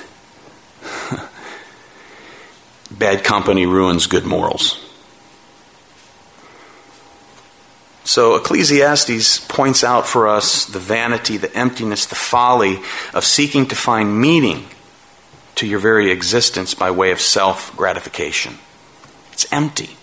Bad 2.90 3.24
company 3.24 3.66
ruins 3.66 4.07
good 4.07 4.24
morals. 4.24 4.85
So 8.05 8.37
Ecclesiastes 8.37 9.40
points 9.40 9.85
out 9.85 10.07
for 10.07 10.29
us 10.29 10.64
the 10.64 10.79
vanity, 10.79 11.37
the 11.37 11.55
emptiness, 11.55 12.07
the 12.07 12.14
folly 12.14 12.81
of 13.12 13.24
seeking 13.24 13.66
to 13.66 13.77
find 13.77 14.18
meaning 14.18 14.64
to 15.57 15.66
your 15.66 15.79
very 15.79 16.11
existence 16.11 16.72
by 16.72 16.90
way 16.90 17.11
of 17.11 17.20
self 17.20 17.77
gratification. 17.77 18.55
It's 19.33 19.53
empty. 19.53 19.98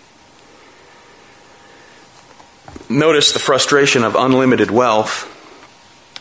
Notice 2.89 3.31
the 3.31 3.39
frustration 3.39 4.03
of 4.03 4.15
unlimited 4.15 4.69
wealth. 4.69 5.31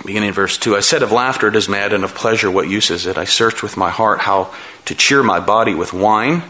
Beginning 0.07 0.29
in 0.29 0.35
verse 0.35 0.57
2 0.57 0.77
I 0.77 0.81
said 0.81 1.03
of 1.03 1.13
laughter 1.13 1.49
it 1.49 1.57
is 1.57 1.69
mad, 1.69 1.93
and 1.93 2.03
of 2.05 2.15
pleasure 2.15 2.51
what 2.51 2.69
use 2.69 2.91
is 2.91 3.07
it? 3.07 3.19
I 3.19 3.25
searched 3.25 3.63
with 3.63 3.77
my 3.77 3.91
heart 3.91 4.21
how 4.21 4.55
to 4.87 4.95
cheer 4.95 5.23
my 5.23 5.39
body 5.39 5.75
with 5.75 5.93
wine, 5.93 6.45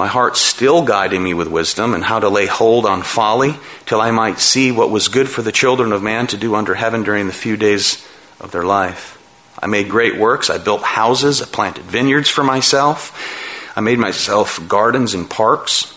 my 0.00 0.06
heart 0.06 0.34
still 0.34 0.82
guiding 0.82 1.22
me 1.22 1.34
with 1.34 1.46
wisdom, 1.46 1.92
and 1.92 2.02
how 2.02 2.18
to 2.18 2.30
lay 2.30 2.46
hold 2.46 2.86
on 2.86 3.02
folly, 3.02 3.56
till 3.84 4.00
I 4.00 4.10
might 4.10 4.38
see 4.38 4.72
what 4.72 4.90
was 4.90 5.08
good 5.08 5.28
for 5.28 5.42
the 5.42 5.52
children 5.52 5.92
of 5.92 6.02
man 6.02 6.26
to 6.28 6.38
do 6.38 6.54
under 6.54 6.74
heaven 6.74 7.02
during 7.02 7.26
the 7.26 7.34
few 7.34 7.54
days 7.54 8.02
of 8.40 8.50
their 8.50 8.64
life. 8.64 9.18
I 9.58 9.66
made 9.66 9.90
great 9.90 10.16
works. 10.16 10.48
I 10.48 10.56
built 10.56 10.80
houses. 10.80 11.42
I 11.42 11.44
planted 11.44 11.84
vineyards 11.84 12.30
for 12.30 12.42
myself. 12.42 13.12
I 13.76 13.82
made 13.82 13.98
myself 13.98 14.66
gardens 14.66 15.12
and 15.12 15.28
parks, 15.28 15.94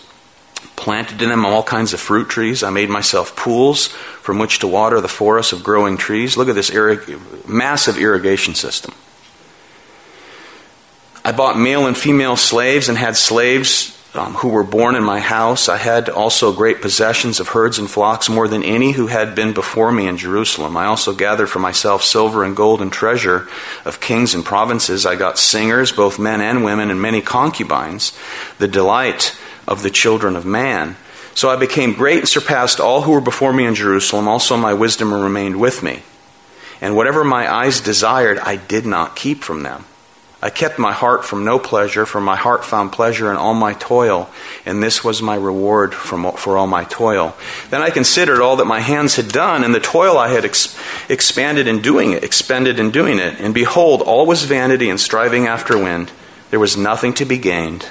planted 0.76 1.22
in 1.22 1.30
them 1.30 1.46
all 1.46 1.62
kinds 1.62 1.94
of 1.94 1.98
fruit 2.00 2.28
trees. 2.28 2.62
I 2.62 2.68
made 2.68 2.90
myself 2.90 3.34
pools 3.34 3.86
from 3.86 4.38
which 4.38 4.58
to 4.58 4.66
water 4.66 5.00
the 5.00 5.08
forests 5.08 5.54
of 5.54 5.64
growing 5.64 5.96
trees. 5.96 6.36
Look 6.36 6.50
at 6.50 6.54
this 6.54 6.68
irrig- 6.68 7.48
massive 7.48 7.96
irrigation 7.96 8.54
system. 8.54 8.92
I 11.24 11.32
bought 11.32 11.58
male 11.58 11.86
and 11.86 11.96
female 11.96 12.36
slaves 12.36 12.90
and 12.90 12.98
had 12.98 13.16
slaves 13.16 13.93
um, 14.14 14.34
who 14.34 14.48
were 14.48 14.64
born 14.64 14.94
in 14.94 15.02
my 15.02 15.18
house. 15.18 15.68
I 15.68 15.76
had 15.76 16.08
also 16.08 16.52
great 16.52 16.80
possessions 16.80 17.40
of 17.40 17.48
herds 17.48 17.78
and 17.78 17.90
flocks, 17.90 18.28
more 18.28 18.46
than 18.46 18.62
any 18.62 18.92
who 18.92 19.08
had 19.08 19.34
been 19.34 19.52
before 19.52 19.90
me 19.90 20.06
in 20.06 20.16
Jerusalem. 20.16 20.76
I 20.76 20.86
also 20.86 21.12
gathered 21.12 21.48
for 21.48 21.58
myself 21.58 22.04
silver 22.04 22.44
and 22.44 22.56
gold 22.56 22.80
and 22.80 22.92
treasure 22.92 23.48
of 23.84 24.00
kings 24.00 24.34
and 24.34 24.44
provinces. 24.44 25.04
I 25.04 25.16
got 25.16 25.38
singers, 25.38 25.90
both 25.90 26.18
men 26.18 26.40
and 26.40 26.64
women, 26.64 26.90
and 26.90 27.02
many 27.02 27.20
concubines, 27.20 28.16
the 28.58 28.68
delight 28.68 29.36
of 29.66 29.82
the 29.82 29.90
children 29.90 30.36
of 30.36 30.46
man. 30.46 30.96
So 31.34 31.50
I 31.50 31.56
became 31.56 31.94
great 31.94 32.20
and 32.20 32.28
surpassed 32.28 32.78
all 32.78 33.02
who 33.02 33.12
were 33.12 33.20
before 33.20 33.52
me 33.52 33.66
in 33.66 33.74
Jerusalem. 33.74 34.28
Also, 34.28 34.56
my 34.56 34.74
wisdom 34.74 35.12
remained 35.12 35.58
with 35.58 35.82
me. 35.82 36.02
And 36.80 36.94
whatever 36.94 37.24
my 37.24 37.52
eyes 37.52 37.80
desired, 37.80 38.38
I 38.38 38.56
did 38.56 38.86
not 38.86 39.16
keep 39.16 39.42
from 39.42 39.64
them. 39.64 39.86
I 40.44 40.50
kept 40.50 40.78
my 40.78 40.92
heart 40.92 41.24
from 41.24 41.46
no 41.46 41.58
pleasure, 41.58 42.04
for 42.04 42.20
my 42.20 42.36
heart 42.36 42.66
found 42.66 42.92
pleasure 42.92 43.30
in 43.30 43.38
all 43.38 43.54
my 43.54 43.72
toil, 43.72 44.28
and 44.66 44.82
this 44.82 45.02
was 45.02 45.22
my 45.22 45.36
reward 45.36 45.94
from, 45.94 46.30
for 46.32 46.58
all 46.58 46.66
my 46.66 46.84
toil. 46.84 47.34
Then 47.70 47.80
I 47.80 47.88
considered 47.88 48.42
all 48.42 48.56
that 48.56 48.66
my 48.66 48.80
hands 48.80 49.16
had 49.16 49.28
done, 49.28 49.64
and 49.64 49.74
the 49.74 49.80
toil 49.80 50.18
I 50.18 50.28
had 50.28 50.44
ex- 50.44 50.78
expanded 51.08 51.66
in 51.66 51.80
doing 51.80 52.12
it, 52.12 52.22
expended 52.22 52.78
in 52.78 52.90
doing 52.90 53.20
it. 53.20 53.40
And 53.40 53.54
behold, 53.54 54.02
all 54.02 54.26
was 54.26 54.44
vanity 54.44 54.90
and 54.90 55.00
striving 55.00 55.46
after 55.46 55.78
wind. 55.78 56.12
There 56.50 56.60
was 56.60 56.76
nothing 56.76 57.14
to 57.14 57.24
be 57.24 57.38
gained 57.38 57.88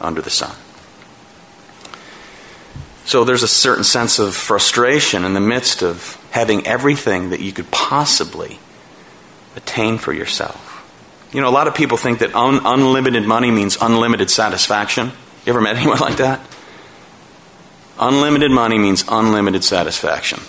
under 0.00 0.20
the 0.20 0.28
sun. 0.28 0.56
So 3.04 3.22
there's 3.22 3.44
a 3.44 3.48
certain 3.48 3.84
sense 3.84 4.18
of 4.18 4.34
frustration 4.34 5.24
in 5.24 5.34
the 5.34 5.40
midst 5.40 5.84
of 5.84 6.16
having 6.32 6.66
everything 6.66 7.30
that 7.30 7.38
you 7.38 7.52
could 7.52 7.70
possibly 7.70 8.58
attain 9.54 9.98
for 9.98 10.12
yourself. 10.12 10.79
You 11.32 11.40
know, 11.40 11.48
a 11.48 11.50
lot 11.50 11.68
of 11.68 11.74
people 11.74 11.96
think 11.96 12.20
that 12.20 12.34
un- 12.34 12.60
unlimited 12.64 13.24
money 13.24 13.50
means 13.50 13.78
unlimited 13.80 14.30
satisfaction. 14.30 15.12
You 15.46 15.52
ever 15.52 15.60
met 15.60 15.76
anyone 15.78 15.98
like 15.98 16.16
that? 16.16 16.40
Unlimited 17.98 18.50
money 18.50 18.78
means 18.78 19.04
unlimited 19.08 19.62
satisfaction. 19.62 20.40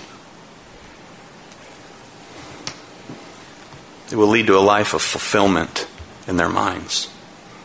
It 4.11 4.15
will 4.15 4.27
lead 4.27 4.47
to 4.47 4.57
a 4.57 4.59
life 4.59 4.93
of 4.93 5.01
fulfillment 5.01 5.87
in 6.27 6.37
their 6.37 6.49
minds. 6.49 7.09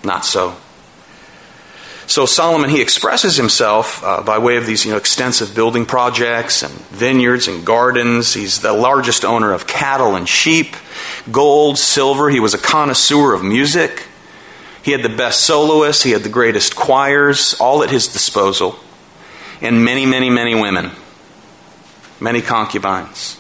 Not 0.05 0.25
so. 0.25 0.57
So 2.07 2.25
Solomon, 2.25 2.71
he 2.71 2.81
expresses 2.81 3.37
himself 3.37 4.03
uh, 4.05 4.23
by 4.23 4.39
way 4.39 4.57
of 4.57 4.67
these 4.67 4.85
you 4.85 4.93
know, 4.93 4.97
extensive 4.97 5.55
building 5.55 5.85
projects 5.87 6.63
and 6.63 6.73
vineyards 6.73 7.49
and 7.49 7.65
gardens. 7.67 8.33
He's 8.33 8.61
the 8.61 8.73
largest 8.73 9.25
owner 9.25 9.53
of 9.53 9.67
cattle 9.67 10.15
and 10.15 10.29
sheep, 10.29 10.77
gold, 11.33 11.79
silver. 11.79 12.31
He 12.31 12.39
was 12.39 12.55
a 12.55 12.59
connoisseur 12.59 13.35
of 13.35 13.43
music. 13.43 14.07
He 14.85 14.93
had 14.93 15.03
the 15.03 15.09
best 15.09 15.45
soloists, 15.45 16.05
he 16.05 16.13
had 16.13 16.23
the 16.23 16.29
greatest 16.29 16.77
choirs, 16.77 17.57
all 17.59 17.83
at 17.83 17.91
his 17.91 18.07
disposal, 18.07 18.79
and 19.61 19.85
many, 19.85 20.07
many, 20.07 20.31
many 20.31 20.55
women, 20.55 20.93
many 22.21 22.41
concubines. 22.41 23.37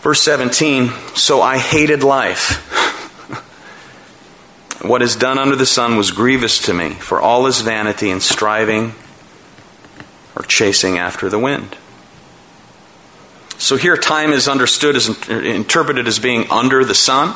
Verse 0.00 0.20
17 0.22 0.90
So 1.14 1.40
I 1.40 1.58
hated 1.58 2.02
life. 2.02 2.68
what 4.82 5.02
is 5.02 5.16
done 5.16 5.38
under 5.38 5.56
the 5.56 5.66
sun 5.66 5.96
was 5.96 6.10
grievous 6.10 6.58
to 6.66 6.74
me, 6.74 6.90
for 6.90 7.20
all 7.20 7.46
is 7.46 7.60
vanity 7.60 8.10
and 8.10 8.22
striving 8.22 8.94
or 10.36 10.42
chasing 10.42 10.98
after 10.98 11.28
the 11.28 11.38
wind. 11.38 11.76
So 13.58 13.76
here, 13.76 13.96
time 13.96 14.32
is 14.32 14.48
understood 14.48 14.96
as 14.96 15.08
interpreted 15.28 16.08
as 16.08 16.18
being 16.18 16.50
under 16.50 16.84
the 16.84 16.94
sun 16.94 17.34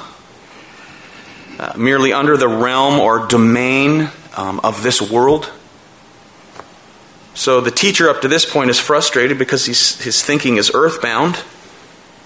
uh, 1.59 1.72
merely 1.76 2.12
under 2.12 2.37
the 2.37 2.48
realm 2.48 3.00
or 3.00 3.26
domain 3.26 4.11
um, 4.37 4.61
of 4.62 4.82
this 4.82 5.00
world. 5.00 5.50
So 7.35 7.61
the 7.61 7.70
teacher 7.70 8.09
up 8.09 8.22
to 8.22 8.28
this 8.28 8.50
point 8.50 8.70
is 8.70 8.78
frustrated 8.78 9.38
because 9.38 9.66
his 9.66 10.22
thinking 10.22 10.56
is 10.56 10.70
earthbound. 10.74 11.42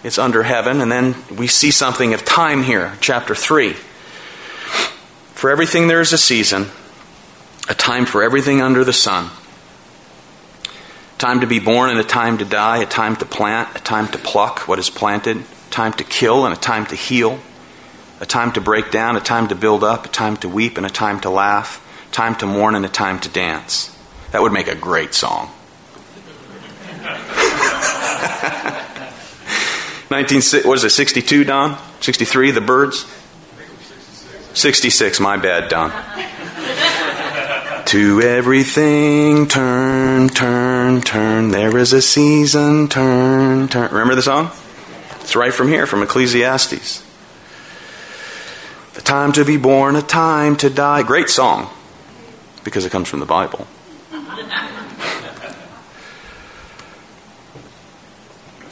It's 0.03 0.19
under 0.19 0.45
heaven. 0.45 0.81
And 0.81 0.91
then 0.91 1.15
we 1.37 1.47
see 1.47 1.71
something 1.71 2.15
of 2.15 2.25
time 2.25 2.63
here, 2.63 2.97
chapter 3.01 3.35
3. 3.35 3.77
For 5.41 5.49
everything 5.49 5.89
there 5.89 6.03
is 6.03 6.13
a 6.13 6.19
season, 6.19 6.67
a 7.67 7.75
time 7.75 8.05
for 8.05 8.23
everything 8.23 8.61
under 8.61 8.85
the 8.85 8.93
sun. 8.93 9.31
Time 11.17 11.41
to 11.41 11.47
be 11.47 11.59
born 11.59 11.89
and 11.89 11.99
a 11.99 12.05
time 12.05 12.37
to 12.39 12.45
die, 12.45 12.83
a 12.83 12.87
time 12.87 13.17
to 13.17 13.25
plant, 13.25 13.75
a 13.75 13.81
time 13.81 14.07
to 14.09 14.19
pluck 14.19 14.69
what 14.69 14.79
is 14.79 14.91
planted, 14.91 15.43
time 15.71 15.95
to 15.95 16.05
kill 16.05 16.45
and 16.45 16.55
a 16.55 16.61
time 16.61 16.85
to 16.85 16.95
heal 16.95 17.41
a 18.21 18.27
time 18.27 18.53
to 18.53 18.61
break 18.61 18.91
down, 18.91 19.17
a 19.17 19.21
time 19.21 19.49
to 19.49 19.55
build 19.55 19.83
up, 19.83 20.05
a 20.05 20.09
time 20.09 20.37
to 20.37 20.49
weep, 20.49 20.77
and 20.77 20.85
a 20.85 20.91
time 20.91 21.19
to 21.21 21.31
laugh, 21.31 21.83
time 22.13 22.35
to 22.37 22.45
mourn, 22.47 22.75
and 22.75 22.85
a 22.85 22.89
time 22.89 23.19
to 23.19 23.31
dance. 23.31 23.97
That 24.33 24.43
would 24.43 24.53
make 24.53 24.69
a 24.69 24.75
great 24.75 25.15
song. 25.15 25.51
19, 30.11 30.43
what 30.67 30.77
is 30.77 30.85
it, 30.85 30.91
62, 30.91 31.45
Don? 31.45 31.79
63, 32.01 32.51
the 32.51 32.61
Byrds? 32.61 33.07
66, 34.55 35.21
my 35.21 35.37
bad, 35.37 35.69
Don. 35.69 35.91
to 37.87 38.21
everything, 38.21 39.47
turn, 39.47 40.29
turn, 40.29 41.01
turn. 41.01 41.51
There 41.51 41.77
is 41.77 41.93
a 41.93 42.03
season, 42.03 42.89
turn, 42.89 43.69
turn. 43.69 43.91
Remember 43.93 44.15
the 44.15 44.23
song? 44.23 44.51
It's 45.21 45.37
right 45.37 45.55
from 45.55 45.69
here, 45.69 45.87
from 45.87 46.03
Ecclesiastes. 46.03 47.07
A 48.97 49.01
time 49.01 49.33
to 49.33 49.45
be 49.45 49.57
born, 49.57 49.95
a 49.97 50.03
time 50.03 50.57
to 50.57 50.69
die. 50.69 51.05
Great 51.05 51.31
song, 51.31 51.71
because 52.65 52.85
it 52.85 52.91
comes 52.91 53.09
from 53.09 53.21
the 53.21 53.27
Bible. 53.27 53.67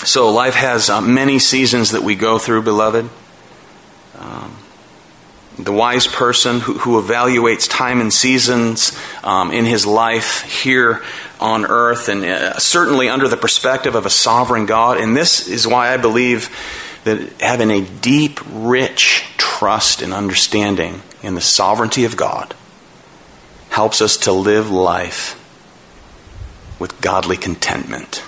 so, 0.05 0.31
life 0.31 0.55
has 0.55 0.91
uh, 0.91 1.01
many 1.01 1.39
seasons 1.39 1.93
that 1.93 2.03
we 2.03 2.17
go 2.17 2.39
through, 2.39 2.63
beloved. 2.63 3.09
Um, 4.19 4.57
the 5.59 5.73
wise 5.73 6.07
person 6.07 6.61
who, 6.61 6.75
who, 6.75 7.03
evaluates 7.03 7.69
time 7.69 8.01
and 8.01 8.13
seasons 8.13 8.97
um, 9.25 9.51
in 9.51 9.65
his 9.65 9.85
life 9.85 10.43
here 10.43 11.03
on 11.41 11.67
earth, 11.67 12.09
and 12.09 12.25
uh, 12.25 12.59
certainly 12.59 13.09
under 13.09 13.29
the 13.29 13.37
perspective 13.37 13.95
of 13.95 14.07
a 14.07 14.11
sovereign 14.11 14.67
God. 14.67 14.99
And 14.99 15.17
this 15.17 15.49
is 15.49 15.67
why 15.67 15.93
I 15.93 15.97
believe 15.97 16.49
that 17.05 17.41
having 17.41 17.71
a 17.71 17.81
deep, 17.81 18.41
rich 18.51 19.25
trust 19.37 20.03
and 20.03 20.13
understanding 20.13 21.03
in 21.23 21.35
the 21.35 21.41
sovereignty 21.41 22.05
of 22.05 22.17
God 22.17 22.55
helps 23.71 24.01
us 24.01 24.17
to 24.19 24.33
live 24.33 24.71
life 24.71 25.35
with 26.79 27.01
godly 27.01 27.37
contentment 27.37 28.23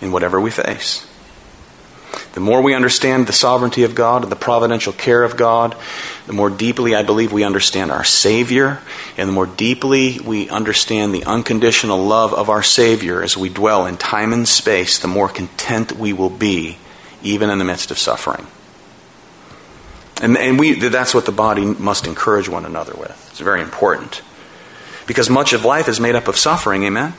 in 0.00 0.10
whatever 0.10 0.40
we 0.40 0.50
face. 0.50 1.06
The 2.34 2.40
more 2.40 2.62
we 2.62 2.74
understand 2.74 3.28
the 3.28 3.32
sovereignty 3.32 3.84
of 3.84 3.94
God 3.94 4.24
and 4.24 4.32
the 4.32 4.36
providential 4.36 4.92
care 4.92 5.22
of 5.22 5.36
God, 5.36 5.76
the 6.26 6.32
more 6.32 6.50
deeply 6.50 6.92
I 6.92 7.04
believe 7.04 7.32
we 7.32 7.44
understand 7.44 7.92
our 7.92 8.02
Savior, 8.02 8.80
and 9.16 9.28
the 9.28 9.32
more 9.32 9.46
deeply 9.46 10.18
we 10.18 10.48
understand 10.48 11.14
the 11.14 11.24
unconditional 11.24 12.04
love 12.04 12.34
of 12.34 12.50
our 12.50 12.62
Savior 12.62 13.22
as 13.22 13.36
we 13.36 13.48
dwell 13.50 13.86
in 13.86 13.96
time 13.96 14.32
and 14.32 14.48
space, 14.48 14.98
the 14.98 15.06
more 15.06 15.28
content 15.28 15.92
we 15.92 16.12
will 16.12 16.30
be 16.30 16.78
even 17.22 17.50
in 17.50 17.58
the 17.58 17.64
midst 17.64 17.92
of 17.92 17.98
suffering. 17.98 18.48
And, 20.20 20.36
and 20.36 20.58
we, 20.58 20.74
that's 20.74 21.14
what 21.14 21.26
the 21.26 21.32
body 21.32 21.64
must 21.64 22.06
encourage 22.06 22.48
one 22.48 22.64
another 22.64 22.94
with. 22.94 23.28
It's 23.30 23.40
very 23.40 23.62
important. 23.62 24.22
Because 25.06 25.30
much 25.30 25.52
of 25.52 25.64
life 25.64 25.88
is 25.88 26.00
made 26.00 26.16
up 26.16 26.26
of 26.26 26.36
suffering, 26.36 26.82
amen? 26.82 27.14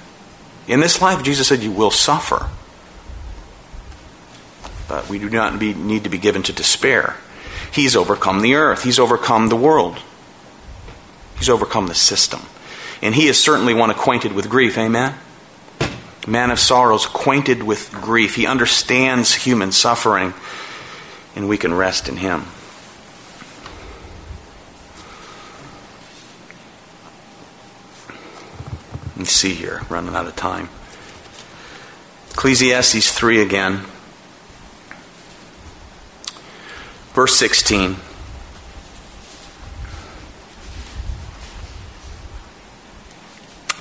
In 0.67 0.81
this 0.81 1.01
life, 1.01 1.23
Jesus 1.23 1.47
said, 1.47 1.63
You 1.63 1.71
will 1.71 1.91
suffer. 1.91 2.49
But 4.87 5.09
we 5.09 5.19
do 5.19 5.29
not 5.29 5.59
be, 5.59 5.73
need 5.73 6.03
to 6.03 6.09
be 6.09 6.17
given 6.17 6.43
to 6.43 6.53
despair. 6.53 7.17
He's 7.71 7.95
overcome 7.95 8.41
the 8.41 8.55
earth, 8.55 8.83
He's 8.83 8.99
overcome 8.99 9.49
the 9.49 9.55
world, 9.55 9.99
He's 11.37 11.49
overcome 11.49 11.87
the 11.87 11.95
system. 11.95 12.41
And 13.01 13.15
He 13.15 13.27
is 13.27 13.41
certainly 13.41 13.73
one 13.73 13.89
acquainted 13.89 14.33
with 14.33 14.49
grief, 14.49 14.77
amen? 14.77 15.15
man 16.27 16.51
of 16.51 16.59
sorrows, 16.59 17.05
acquainted 17.05 17.63
with 17.63 17.91
grief. 17.91 18.35
He 18.35 18.45
understands 18.45 19.33
human 19.33 19.71
suffering, 19.71 20.33
and 21.35 21.47
we 21.47 21.57
can 21.57 21.73
rest 21.73 22.09
in 22.09 22.17
him. 22.17 22.45
Let's 29.17 29.31
see 29.31 29.53
here, 29.53 29.81
running 29.89 30.15
out 30.15 30.27
of 30.27 30.35
time. 30.35 30.69
Ecclesiastes 32.31 33.11
3 33.11 33.41
again. 33.41 33.85
Verse 37.15 37.37
16. 37.37 37.95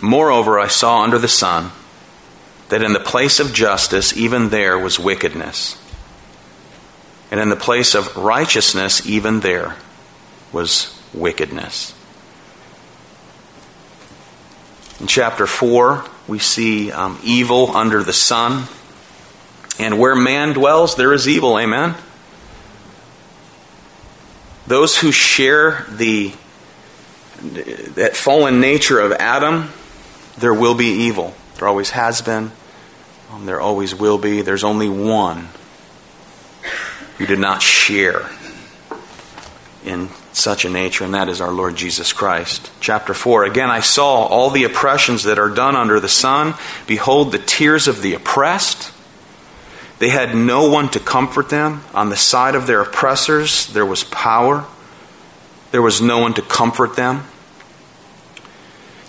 Moreover, 0.00 0.60
I 0.60 0.68
saw 0.68 1.02
under 1.02 1.18
the 1.18 1.26
sun 1.26 1.72
that 2.68 2.80
in 2.80 2.92
the 2.92 3.00
place 3.00 3.40
of 3.40 3.52
justice, 3.52 4.16
even 4.16 4.50
there 4.50 4.78
was 4.78 5.00
wickedness. 5.00 5.76
And 7.32 7.40
in 7.40 7.48
the 7.48 7.56
place 7.56 7.96
of 7.96 8.16
righteousness, 8.16 9.04
even 9.04 9.40
there 9.40 9.78
was 10.52 10.96
wickedness. 11.12 11.92
In 15.00 15.08
chapter 15.08 15.48
4, 15.48 16.04
we 16.28 16.38
see 16.38 16.92
um, 16.92 17.18
evil 17.24 17.76
under 17.76 18.04
the 18.04 18.12
sun. 18.12 18.68
And 19.80 19.98
where 19.98 20.14
man 20.14 20.52
dwells, 20.52 20.94
there 20.94 21.12
is 21.12 21.26
evil. 21.26 21.58
Amen? 21.58 21.96
Those 24.66 24.98
who 24.98 25.12
share 25.12 25.84
the 25.90 26.34
that 27.94 28.16
fallen 28.16 28.60
nature 28.60 28.98
of 29.00 29.12
Adam, 29.12 29.70
there 30.38 30.54
will 30.54 30.74
be 30.74 30.86
evil. 30.86 31.34
There 31.58 31.68
always 31.68 31.90
has 31.90 32.22
been. 32.22 32.52
Um, 33.30 33.46
there 33.46 33.60
always 33.60 33.94
will 33.94 34.18
be. 34.18 34.42
There's 34.42 34.64
only 34.64 34.88
one 34.88 35.48
who 37.18 37.26
did 37.26 37.38
not 37.38 37.62
share 37.62 38.28
in 39.84 40.08
such 40.32 40.64
a 40.64 40.70
nature, 40.70 41.04
and 41.04 41.14
that 41.14 41.28
is 41.28 41.40
our 41.40 41.52
Lord 41.52 41.76
Jesus 41.76 42.12
Christ. 42.12 42.70
Chapter 42.80 43.14
4 43.14 43.44
Again, 43.44 43.70
I 43.70 43.80
saw 43.80 44.24
all 44.26 44.50
the 44.50 44.64
oppressions 44.64 45.24
that 45.24 45.38
are 45.38 45.50
done 45.50 45.76
under 45.76 46.00
the 46.00 46.08
sun. 46.08 46.54
Behold, 46.86 47.32
the 47.32 47.38
tears 47.38 47.86
of 47.88 48.02
the 48.02 48.14
oppressed. 48.14 48.92
They 50.04 50.10
had 50.10 50.36
no 50.36 50.68
one 50.68 50.90
to 50.90 51.00
comfort 51.00 51.48
them. 51.48 51.82
On 51.94 52.10
the 52.10 52.16
side 52.18 52.54
of 52.56 52.66
their 52.66 52.82
oppressors, 52.82 53.68
there 53.68 53.86
was 53.86 54.04
power. 54.04 54.66
There 55.70 55.80
was 55.80 56.02
no 56.02 56.18
one 56.18 56.34
to 56.34 56.42
comfort 56.42 56.94
them. 56.94 57.26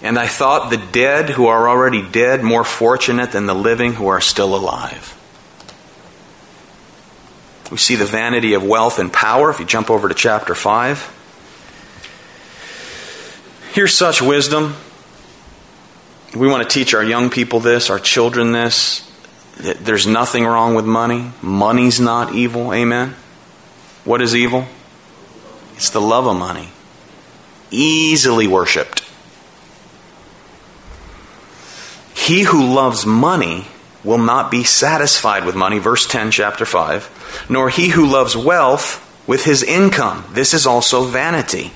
And 0.02 0.18
I 0.18 0.28
thought 0.28 0.70
the 0.70 0.78
dead 0.78 1.32
who 1.32 1.48
are 1.48 1.68
already 1.68 2.02
dead 2.02 2.44
more 2.44 2.64
fortunate 2.64 3.34
than 3.34 3.46
the 3.46 3.54
living 3.54 3.96
who 3.96 4.08
are 4.08 4.22
still 4.22 4.56
alive. 4.56 5.12
We 7.70 7.78
see 7.78 7.96
the 7.96 8.06
vanity 8.06 8.54
of 8.54 8.64
wealth 8.64 8.98
and 8.98 9.12
power 9.12 9.50
if 9.50 9.60
you 9.60 9.66
jump 9.66 9.90
over 9.90 10.08
to 10.08 10.16
chapter 10.16 10.56
5. 10.56 11.12
Here's 13.74 13.94
such 13.94 14.22
wisdom. 14.22 14.76
We 16.34 16.48
want 16.48 16.64
to 16.64 16.74
teach 16.74 16.94
our 16.94 17.04
young 17.04 17.30
people 17.30 17.60
this, 17.60 17.90
our 17.90 18.00
children 18.00 18.54
this. 18.54 19.05
There's 19.58 20.06
nothing 20.06 20.46
wrong 20.46 20.76
with 20.76 20.86
money. 20.86 21.32
Money's 21.42 22.00
not 22.00 22.34
evil. 22.34 22.74
Amen. 22.74 23.16
What 24.04 24.22
is 24.22 24.36
evil? 24.36 24.68
It's 25.76 25.90
the 25.90 26.02
love 26.02 26.28
of 26.28 26.38
money. 26.38 26.70
Easily 27.72 28.48
worshiped. 28.48 29.02
He 32.14 32.44
who 32.44 32.74
loves 32.74 33.06
money 33.06 33.68
will 34.04 34.18
not 34.18 34.52
be 34.52 34.64
satisfied 34.64 35.46
with 35.46 35.56
money, 35.56 35.80
verse 35.80 36.08
10, 36.08 36.32
chapter 36.32 36.66
5, 36.66 37.46
nor 37.50 37.70
he 37.70 37.90
who 37.90 38.06
loves 38.06 38.38
wealth 38.38 39.02
with 39.28 39.46
his 39.46 39.64
income. 39.64 40.26
This 40.32 40.54
is 40.54 40.68
also 40.68 41.04
vanity. 41.04 41.72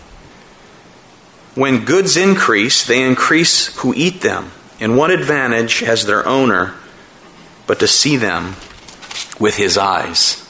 When 1.55 1.85
goods 1.85 2.15
increase, 2.15 2.85
they 2.85 3.03
increase 3.03 3.75
who 3.77 3.93
eat 3.95 4.21
them. 4.21 4.51
And 4.79 4.97
what 4.97 5.11
advantage 5.11 5.79
has 5.79 6.05
their 6.05 6.25
owner 6.25 6.75
but 7.69 7.79
to 7.79 7.87
see 7.87 8.17
them 8.17 8.55
with 9.39 9.55
his 9.55 9.77
eyes? 9.77 10.43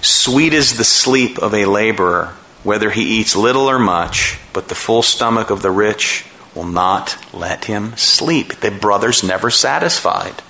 Sweet 0.00 0.54
is 0.54 0.78
the 0.78 0.82
sleep 0.82 1.36
of 1.36 1.52
a 1.52 1.66
laborer, 1.66 2.28
whether 2.62 2.88
he 2.88 3.20
eats 3.20 3.36
little 3.36 3.68
or 3.68 3.78
much, 3.78 4.38
but 4.54 4.68
the 4.68 4.74
full 4.74 5.02
stomach 5.02 5.50
of 5.50 5.60
the 5.60 5.70
rich 5.70 6.24
will 6.54 6.64
not 6.64 7.18
let 7.34 7.66
him 7.66 7.94
sleep. 7.98 8.54
The 8.54 8.70
brother's 8.70 9.22
never 9.22 9.50
satisfied. 9.50 10.40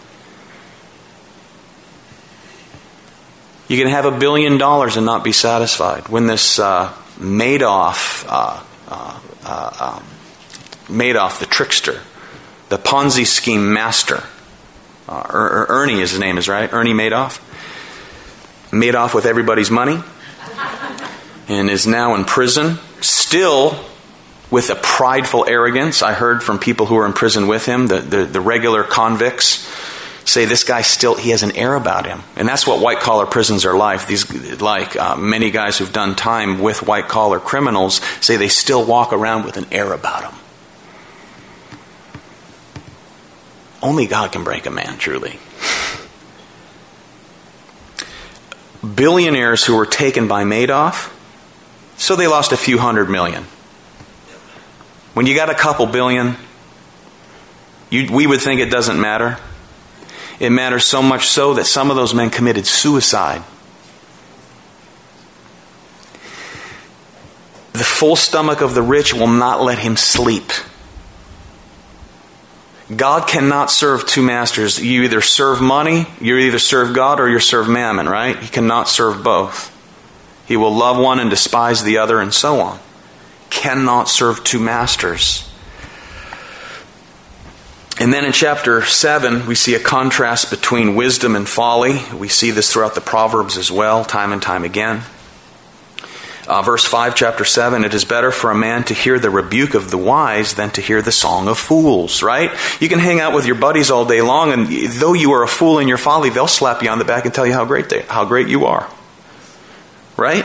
You 3.66 3.76
can 3.76 3.88
have 3.88 4.04
a 4.04 4.16
billion 4.16 4.58
dollars 4.58 4.96
and 4.96 5.04
not 5.04 5.24
be 5.24 5.32
satisfied. 5.32 6.08
When 6.08 6.28
this 6.28 6.60
uh, 6.60 6.92
Madoff, 7.18 8.24
uh, 8.28 8.62
uh, 8.86 9.20
uh 9.44 9.96
um, 9.96 10.04
Madoff, 10.96 11.40
the 11.40 11.46
trickster, 11.46 12.00
the 12.68 12.78
Ponzi 12.78 13.26
scheme 13.26 13.72
master, 13.72 14.22
uh, 15.08 15.26
er, 15.28 15.62
er, 15.62 15.66
Ernie, 15.68 16.00
his 16.00 16.18
name 16.18 16.38
is 16.38 16.48
right, 16.48 16.72
Ernie 16.72 16.94
Madoff, 16.94 17.40
made 18.72 18.94
off 18.94 19.14
with 19.14 19.26
everybody's 19.26 19.70
money. 19.70 20.02
And 21.46 21.68
is 21.68 21.86
now 21.86 22.14
in 22.14 22.24
prison, 22.24 22.78
still 23.02 23.78
with 24.50 24.70
a 24.70 24.74
prideful 24.76 25.44
arrogance. 25.46 26.00
I 26.00 26.14
heard 26.14 26.42
from 26.42 26.58
people 26.58 26.86
who 26.86 26.94
were 26.94 27.04
in 27.04 27.12
prison 27.12 27.48
with 27.48 27.66
him, 27.66 27.86
the, 27.88 27.98
the, 27.98 28.24
the 28.24 28.40
regular 28.40 28.82
convicts, 28.82 29.70
say 30.24 30.46
this 30.46 30.64
guy 30.64 30.80
still 30.80 31.16
he 31.16 31.30
has 31.30 31.42
an 31.42 31.54
air 31.54 31.74
about 31.74 32.06
him. 32.06 32.22
And 32.36 32.48
that's 32.48 32.66
what 32.66 32.80
white 32.80 33.00
collar 33.00 33.26
prisons 33.26 33.66
are 33.66 33.76
like. 33.76 34.06
These 34.06 34.62
like 34.62 34.96
uh, 34.96 35.16
many 35.16 35.50
guys 35.50 35.76
who've 35.76 35.92
done 35.92 36.14
time 36.14 36.60
with 36.60 36.82
white 36.82 37.08
collar 37.08 37.40
criminals 37.40 38.00
say 38.22 38.36
they 38.36 38.48
still 38.48 38.86
walk 38.86 39.12
around 39.12 39.44
with 39.44 39.58
an 39.58 39.66
air 39.70 39.92
about 39.92 40.22
them 40.22 40.43
only 43.84 44.06
god 44.06 44.32
can 44.32 44.42
break 44.42 44.66
a 44.66 44.70
man 44.70 44.98
truly 44.98 45.38
billionaires 48.96 49.64
who 49.64 49.76
were 49.76 49.86
taken 49.86 50.26
by 50.26 50.42
madoff 50.42 51.12
so 51.96 52.16
they 52.16 52.26
lost 52.26 52.50
a 52.50 52.56
few 52.56 52.78
hundred 52.78 53.08
million 53.08 53.44
when 55.14 55.26
you 55.26 55.34
got 55.36 55.48
a 55.48 55.54
couple 55.54 55.86
billion 55.86 56.36
you, 57.90 58.12
we 58.12 58.26
would 58.26 58.40
think 58.40 58.60
it 58.60 58.70
doesn't 58.70 59.00
matter 59.00 59.38
it 60.40 60.50
matters 60.50 60.84
so 60.84 61.02
much 61.02 61.28
so 61.28 61.54
that 61.54 61.64
some 61.64 61.90
of 61.90 61.96
those 61.96 62.12
men 62.12 62.30
committed 62.30 62.66
suicide. 62.66 63.42
The 67.72 67.84
full 67.84 68.16
stomach 68.16 68.60
of 68.60 68.74
the 68.74 68.82
rich 68.82 69.14
will 69.14 69.28
not 69.28 69.60
let 69.60 69.78
him 69.78 69.96
sleep. 69.96 70.52
God 72.94 73.26
cannot 73.26 73.70
serve 73.70 74.06
two 74.06 74.22
masters. 74.22 74.78
You 74.78 75.04
either 75.04 75.22
serve 75.22 75.60
money, 75.60 76.06
you 76.20 76.36
either 76.36 76.58
serve 76.58 76.94
God, 76.94 77.18
or 77.18 77.28
you 77.28 77.38
serve 77.38 77.68
mammon, 77.68 78.08
right? 78.08 78.38
He 78.38 78.48
cannot 78.48 78.88
serve 78.88 79.22
both. 79.24 79.70
He 80.46 80.56
will 80.56 80.74
love 80.74 80.98
one 80.98 81.18
and 81.18 81.30
despise 81.30 81.82
the 81.82 81.96
other, 81.96 82.20
and 82.20 82.34
so 82.34 82.60
on. 82.60 82.78
Cannot 83.48 84.08
serve 84.08 84.44
two 84.44 84.58
masters. 84.58 85.50
And 87.98 88.12
then 88.12 88.24
in 88.24 88.32
chapter 88.32 88.84
7, 88.84 89.46
we 89.46 89.54
see 89.54 89.74
a 89.74 89.80
contrast 89.80 90.50
between 90.50 90.94
wisdom 90.94 91.36
and 91.36 91.48
folly. 91.48 92.02
We 92.12 92.28
see 92.28 92.50
this 92.50 92.72
throughout 92.72 92.94
the 92.94 93.00
Proverbs 93.00 93.56
as 93.56 93.70
well, 93.70 94.04
time 94.04 94.32
and 94.32 94.42
time 94.42 94.64
again. 94.64 95.04
Uh, 96.46 96.60
verse 96.60 96.84
5, 96.84 97.14
chapter 97.14 97.44
7 97.44 97.84
It 97.84 97.94
is 97.94 98.04
better 98.04 98.30
for 98.30 98.50
a 98.50 98.54
man 98.54 98.84
to 98.84 98.94
hear 98.94 99.18
the 99.18 99.30
rebuke 99.30 99.74
of 99.74 99.90
the 99.90 99.96
wise 99.96 100.54
than 100.54 100.70
to 100.70 100.82
hear 100.82 101.00
the 101.00 101.12
song 101.12 101.48
of 101.48 101.58
fools, 101.58 102.22
right? 102.22 102.50
You 102.80 102.88
can 102.88 102.98
hang 102.98 103.20
out 103.20 103.34
with 103.34 103.46
your 103.46 103.54
buddies 103.54 103.90
all 103.90 104.04
day 104.04 104.20
long, 104.20 104.52
and 104.52 104.66
though 104.66 105.14
you 105.14 105.32
are 105.32 105.42
a 105.42 105.48
fool 105.48 105.78
in 105.78 105.88
your 105.88 105.96
folly, 105.96 106.28
they'll 106.28 106.46
slap 106.46 106.82
you 106.82 106.90
on 106.90 106.98
the 106.98 107.04
back 107.04 107.24
and 107.24 107.32
tell 107.32 107.46
you 107.46 107.54
how 107.54 107.64
great, 107.64 107.88
they, 107.88 108.02
how 108.02 108.26
great 108.26 108.48
you 108.48 108.66
are. 108.66 108.90
Right? 110.16 110.44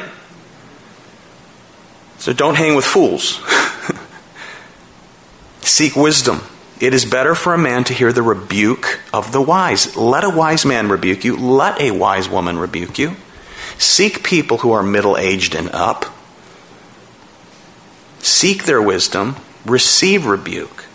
So 2.17 2.31
don't 2.31 2.55
hang 2.55 2.75
with 2.75 2.85
fools. 2.85 3.41
Seek 5.61 5.95
wisdom. 5.95 6.41
It 6.79 6.93
is 6.93 7.03
better 7.03 7.35
for 7.35 7.53
a 7.53 7.57
man 7.57 7.83
to 7.85 7.93
hear 7.93 8.13
the 8.13 8.21
rebuke 8.21 9.01
of 9.13 9.33
the 9.33 9.41
wise. 9.41 9.97
Let 9.97 10.23
a 10.23 10.29
wise 10.29 10.65
man 10.65 10.87
rebuke 10.87 11.25
you. 11.25 11.35
Let 11.35 11.81
a 11.81 11.91
wise 11.91 12.29
woman 12.29 12.57
rebuke 12.57 12.97
you. 12.97 13.17
Seek 13.79 14.23
people 14.23 14.57
who 14.57 14.73
are 14.73 14.83
middle 14.83 15.17
aged 15.17 15.55
and 15.55 15.69
up. 15.71 16.05
Seek 18.19 18.65
their 18.65 18.81
wisdom. 18.81 19.37
Receive 19.65 20.25
rebuke. 20.25 20.85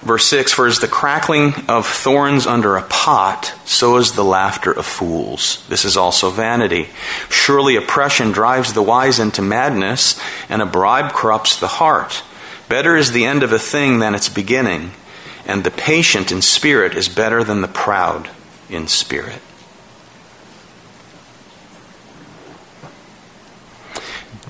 Verse 0.00 0.28
6 0.28 0.52
For 0.52 0.68
as 0.68 0.78
the 0.78 0.86
crackling 0.86 1.54
of 1.68 1.88
thorns 1.88 2.46
under 2.46 2.76
a 2.76 2.82
pot, 2.82 3.52
so 3.64 3.96
is 3.96 4.12
the 4.12 4.22
laughter 4.22 4.70
of 4.70 4.86
fools. 4.86 5.66
This 5.68 5.84
is 5.84 5.96
also 5.96 6.30
vanity. 6.30 6.90
Surely 7.28 7.74
oppression 7.74 8.30
drives 8.30 8.74
the 8.74 8.82
wise 8.82 9.18
into 9.18 9.42
madness, 9.42 10.20
and 10.48 10.62
a 10.62 10.66
bribe 10.66 11.12
corrupts 11.12 11.58
the 11.58 11.66
heart. 11.66 12.22
Better 12.68 12.96
is 12.96 13.10
the 13.10 13.24
end 13.24 13.42
of 13.42 13.52
a 13.52 13.58
thing 13.58 13.98
than 13.98 14.14
its 14.14 14.28
beginning, 14.28 14.92
and 15.44 15.64
the 15.64 15.72
patient 15.72 16.30
in 16.30 16.42
spirit 16.42 16.94
is 16.94 17.08
better 17.08 17.42
than 17.42 17.60
the 17.60 17.68
proud 17.68 18.30
in 18.68 18.88
spirit. 18.88 19.40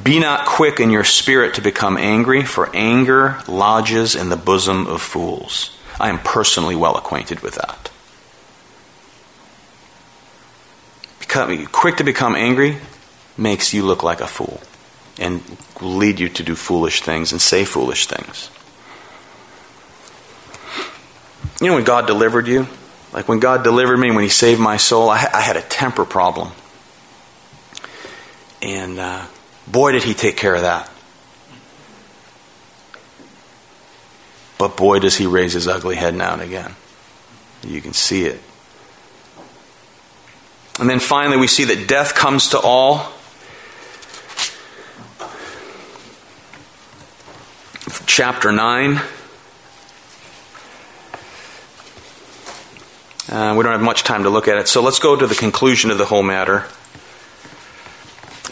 Be 0.03 0.21
not 0.21 0.47
quick 0.47 0.79
in 0.79 0.91
your 0.91 1.03
spirit 1.03 1.55
to 1.55 1.61
become 1.61 1.97
angry, 1.97 2.45
for 2.45 2.71
anger 2.75 3.43
lodges 3.49 4.15
in 4.15 4.29
the 4.29 4.37
bosom 4.37 4.87
of 4.87 5.03
fools. 5.03 5.77
I 5.99 6.11
am 6.11 6.21
personally 6.21 6.77
well 6.77 6.97
acquainted 6.97 7.41
with 7.41 7.55
that. 7.57 7.91
Become, 11.19 11.67
quick 11.67 11.97
to 11.97 12.05
become 12.05 12.37
angry 12.37 12.79
makes 13.37 13.75
you 13.75 13.83
look 13.83 14.03
like 14.03 14.21
a 14.21 14.27
fool 14.27 14.61
and 15.19 15.43
lead 15.81 16.21
you 16.21 16.29
to 16.29 16.43
do 16.43 16.55
foolish 16.55 17.03
things 17.03 17.33
and 17.33 17.41
say 17.41 17.65
foolish 17.65 18.07
things. 18.07 18.51
You 21.61 21.69
know, 21.69 21.75
when 21.75 21.85
God 21.85 22.07
delivered 22.07 22.47
you, 22.47 22.69
like 23.12 23.29
when 23.29 23.38
God 23.38 23.64
delivered 23.64 23.97
me, 23.97 24.11
when 24.11 24.25
He 24.25 24.31
saved 24.31 24.61
my 24.61 24.77
soul, 24.77 25.09
I, 25.09 25.27
I 25.33 25.40
had 25.40 25.57
a 25.57 25.62
temper 25.62 26.05
problem. 26.05 26.53
And 28.62 28.99
uh, 28.99 29.27
Boy, 29.66 29.92
did 29.92 30.05
he 30.05 30.14
take 30.14 30.37
care 30.37 30.55
of 30.55 30.62
that. 30.62 30.90
But 34.59 34.77
boy, 34.77 35.01
does 35.01 35.16
he 35.16 35.27
raise 35.27 35.53
his 35.53 35.69
ugly 35.69 35.97
head 35.97 36.14
now 36.14 36.33
and 36.33 36.42
again. 36.42 36.77
You 37.62 37.83
can 37.83 37.92
see 37.92 38.25
it. 38.25 38.40
And 40.79 40.88
then 40.88 41.01
finally, 41.01 41.37
we 41.37 41.47
see 41.47 41.64
that 41.64 41.88
death 41.88 42.14
comes 42.14 42.51
to 42.51 42.61
all. 42.61 43.12
Chapter 48.07 48.53
9. 48.53 49.01
Uh, 53.29 53.55
we 53.57 53.62
don't 53.62 53.73
have 53.73 53.83
much 53.83 54.05
time 54.05 54.23
to 54.23 54.31
look 54.31 54.49
at 54.49 54.57
it, 54.57 54.69
so 54.69 54.83
let's 54.83 54.99
go 54.99 55.17
to 55.17 55.27
the 55.27 55.35
conclusion 55.35 55.91
of 55.91 55.99
the 55.99 56.07
whole 56.07 56.23
matter 56.23 56.65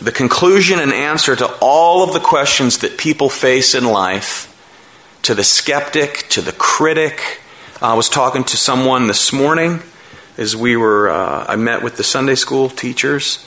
the 0.00 0.12
conclusion 0.12 0.80
and 0.80 0.92
answer 0.92 1.36
to 1.36 1.46
all 1.60 2.02
of 2.02 2.12
the 2.12 2.20
questions 2.20 2.78
that 2.78 2.98
people 2.98 3.28
face 3.28 3.74
in 3.74 3.84
life, 3.84 4.50
to 5.22 5.34
the 5.34 5.44
skeptic, 5.44 6.26
to 6.30 6.40
the 6.40 6.52
critic. 6.52 7.40
I 7.80 7.94
was 7.94 8.08
talking 8.08 8.44
to 8.44 8.56
someone 8.56 9.06
this 9.06 9.32
morning 9.32 9.82
as 10.36 10.56
we 10.56 10.76
were, 10.76 11.08
uh, 11.08 11.46
I 11.48 11.56
met 11.56 11.82
with 11.82 11.96
the 11.96 12.02
Sunday 12.02 12.34
school 12.34 12.68
teachers, 12.68 13.46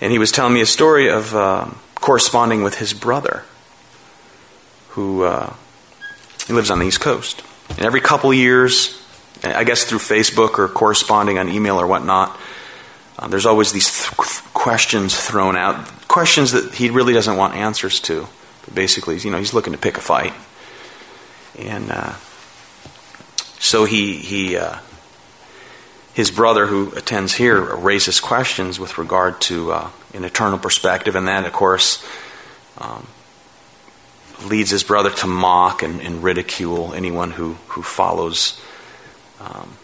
and 0.00 0.10
he 0.10 0.18
was 0.18 0.32
telling 0.32 0.52
me 0.52 0.60
a 0.60 0.66
story 0.66 1.08
of 1.08 1.34
uh, 1.34 1.68
corresponding 1.94 2.64
with 2.64 2.78
his 2.78 2.92
brother, 2.92 3.44
who 4.90 5.22
uh, 5.22 5.54
he 6.46 6.52
lives 6.52 6.70
on 6.70 6.80
the 6.80 6.86
East 6.86 7.00
Coast. 7.00 7.42
And 7.70 7.82
every 7.82 8.00
couple 8.00 8.34
years, 8.34 9.00
I 9.52 9.64
guess 9.64 9.84
through 9.84 9.98
Facebook 9.98 10.58
or 10.58 10.68
corresponding 10.68 11.38
on 11.38 11.48
email 11.48 11.80
or 11.80 11.86
whatnot, 11.86 12.38
uh, 13.18 13.28
there's 13.28 13.46
always 13.46 13.72
these 13.72 13.90
th- 13.90 14.42
questions 14.54 15.18
thrown 15.18 15.56
out, 15.56 16.08
questions 16.08 16.52
that 16.52 16.74
he 16.74 16.90
really 16.90 17.12
doesn't 17.12 17.36
want 17.36 17.54
answers 17.54 18.00
to. 18.00 18.26
But 18.64 18.74
basically, 18.74 19.18
you 19.18 19.30
know, 19.30 19.38
he's 19.38 19.54
looking 19.54 19.72
to 19.72 19.78
pick 19.78 19.96
a 19.96 20.00
fight, 20.00 20.32
and 21.58 21.90
uh, 21.90 22.14
so 23.58 23.84
he 23.84 24.16
he 24.16 24.56
uh, 24.56 24.78
his 26.14 26.30
brother 26.30 26.66
who 26.66 26.92
attends 26.96 27.34
here 27.34 27.60
raises 27.76 28.20
questions 28.20 28.80
with 28.80 28.98
regard 28.98 29.40
to 29.42 29.72
uh, 29.72 29.90
an 30.14 30.24
eternal 30.24 30.58
perspective, 30.58 31.14
and 31.16 31.28
that, 31.28 31.44
of 31.44 31.52
course. 31.52 32.04
Um, 32.78 33.06
leads 34.44 34.70
his 34.70 34.82
brother 34.82 35.10
to 35.10 35.26
mock 35.26 35.82
and, 35.82 36.00
and 36.00 36.22
ridicule 36.22 36.92
anyone 36.92 37.30
who, 37.30 37.54
who 37.68 37.82
follows 37.82 38.60
um, 39.40 39.76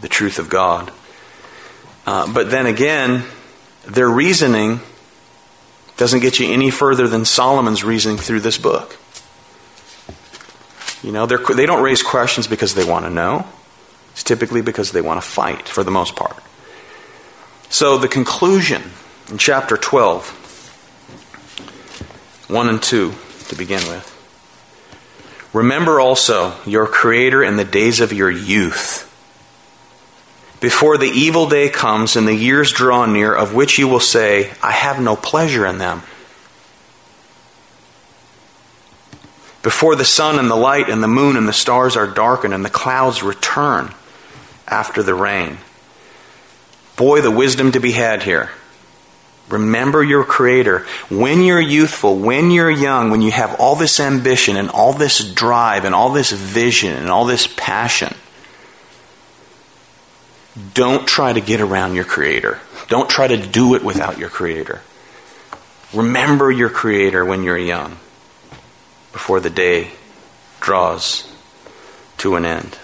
the 0.00 0.08
truth 0.08 0.38
of 0.38 0.48
God. 0.48 0.92
Uh, 2.06 2.32
but 2.32 2.50
then 2.50 2.66
again, 2.66 3.24
their 3.86 4.08
reasoning 4.08 4.80
doesn't 5.96 6.20
get 6.20 6.38
you 6.38 6.50
any 6.50 6.70
further 6.70 7.08
than 7.08 7.24
Solomon's 7.24 7.82
reasoning 7.84 8.18
through 8.18 8.40
this 8.40 8.56
book. 8.56 8.96
You 11.02 11.12
know, 11.12 11.26
they 11.26 11.66
don't 11.66 11.82
raise 11.82 12.02
questions 12.02 12.46
because 12.46 12.74
they 12.74 12.84
want 12.84 13.04
to 13.04 13.10
know. 13.10 13.46
It's 14.12 14.24
typically 14.24 14.62
because 14.62 14.92
they 14.92 15.00
want 15.00 15.22
to 15.22 15.28
fight, 15.28 15.68
for 15.68 15.84
the 15.84 15.90
most 15.90 16.16
part. 16.16 16.36
So, 17.68 17.98
the 17.98 18.08
conclusion 18.08 18.82
in 19.30 19.38
chapter 19.38 19.76
12, 19.76 20.28
1 22.48 22.68
and 22.68 22.82
2 22.82 23.14
to 23.48 23.54
begin 23.54 23.80
with. 23.88 24.17
Remember 25.58 25.98
also 25.98 26.54
your 26.66 26.86
Creator 26.86 27.42
in 27.42 27.56
the 27.56 27.64
days 27.64 27.98
of 27.98 28.12
your 28.12 28.30
youth, 28.30 29.04
before 30.60 30.96
the 30.96 31.10
evil 31.10 31.48
day 31.48 31.68
comes 31.68 32.14
and 32.14 32.28
the 32.28 32.34
years 32.34 32.70
draw 32.70 33.06
near, 33.06 33.34
of 33.34 33.54
which 33.54 33.76
you 33.76 33.88
will 33.88 33.98
say, 33.98 34.52
I 34.62 34.70
have 34.70 35.00
no 35.00 35.16
pleasure 35.16 35.66
in 35.66 35.78
them. 35.78 36.04
Before 39.64 39.96
the 39.96 40.04
sun 40.04 40.38
and 40.38 40.48
the 40.48 40.54
light 40.54 40.88
and 40.88 41.02
the 41.02 41.08
moon 41.08 41.36
and 41.36 41.48
the 41.48 41.52
stars 41.52 41.96
are 41.96 42.06
darkened 42.06 42.54
and 42.54 42.64
the 42.64 42.70
clouds 42.70 43.24
return 43.24 43.92
after 44.68 45.02
the 45.02 45.14
rain. 45.14 45.58
Boy, 46.94 47.20
the 47.20 47.32
wisdom 47.32 47.72
to 47.72 47.80
be 47.80 47.90
had 47.90 48.22
here. 48.22 48.50
Remember 49.48 50.02
your 50.02 50.24
Creator. 50.24 50.86
When 51.08 51.42
you're 51.42 51.60
youthful, 51.60 52.16
when 52.16 52.50
you're 52.50 52.70
young, 52.70 53.10
when 53.10 53.22
you 53.22 53.30
have 53.30 53.58
all 53.58 53.76
this 53.76 53.98
ambition 53.98 54.56
and 54.56 54.68
all 54.70 54.92
this 54.92 55.18
drive 55.32 55.84
and 55.84 55.94
all 55.94 56.10
this 56.10 56.30
vision 56.32 56.94
and 56.94 57.08
all 57.08 57.24
this 57.24 57.46
passion, 57.56 58.14
don't 60.74 61.06
try 61.06 61.32
to 61.32 61.40
get 61.40 61.60
around 61.60 61.94
your 61.94 62.04
Creator. 62.04 62.60
Don't 62.88 63.08
try 63.08 63.26
to 63.26 63.36
do 63.36 63.74
it 63.74 63.82
without 63.82 64.18
your 64.18 64.28
Creator. 64.28 64.82
Remember 65.94 66.50
your 66.50 66.68
Creator 66.68 67.24
when 67.24 67.42
you're 67.42 67.56
young, 67.56 67.98
before 69.12 69.40
the 69.40 69.50
day 69.50 69.92
draws 70.60 71.32
to 72.18 72.36
an 72.36 72.44
end. 72.44 72.76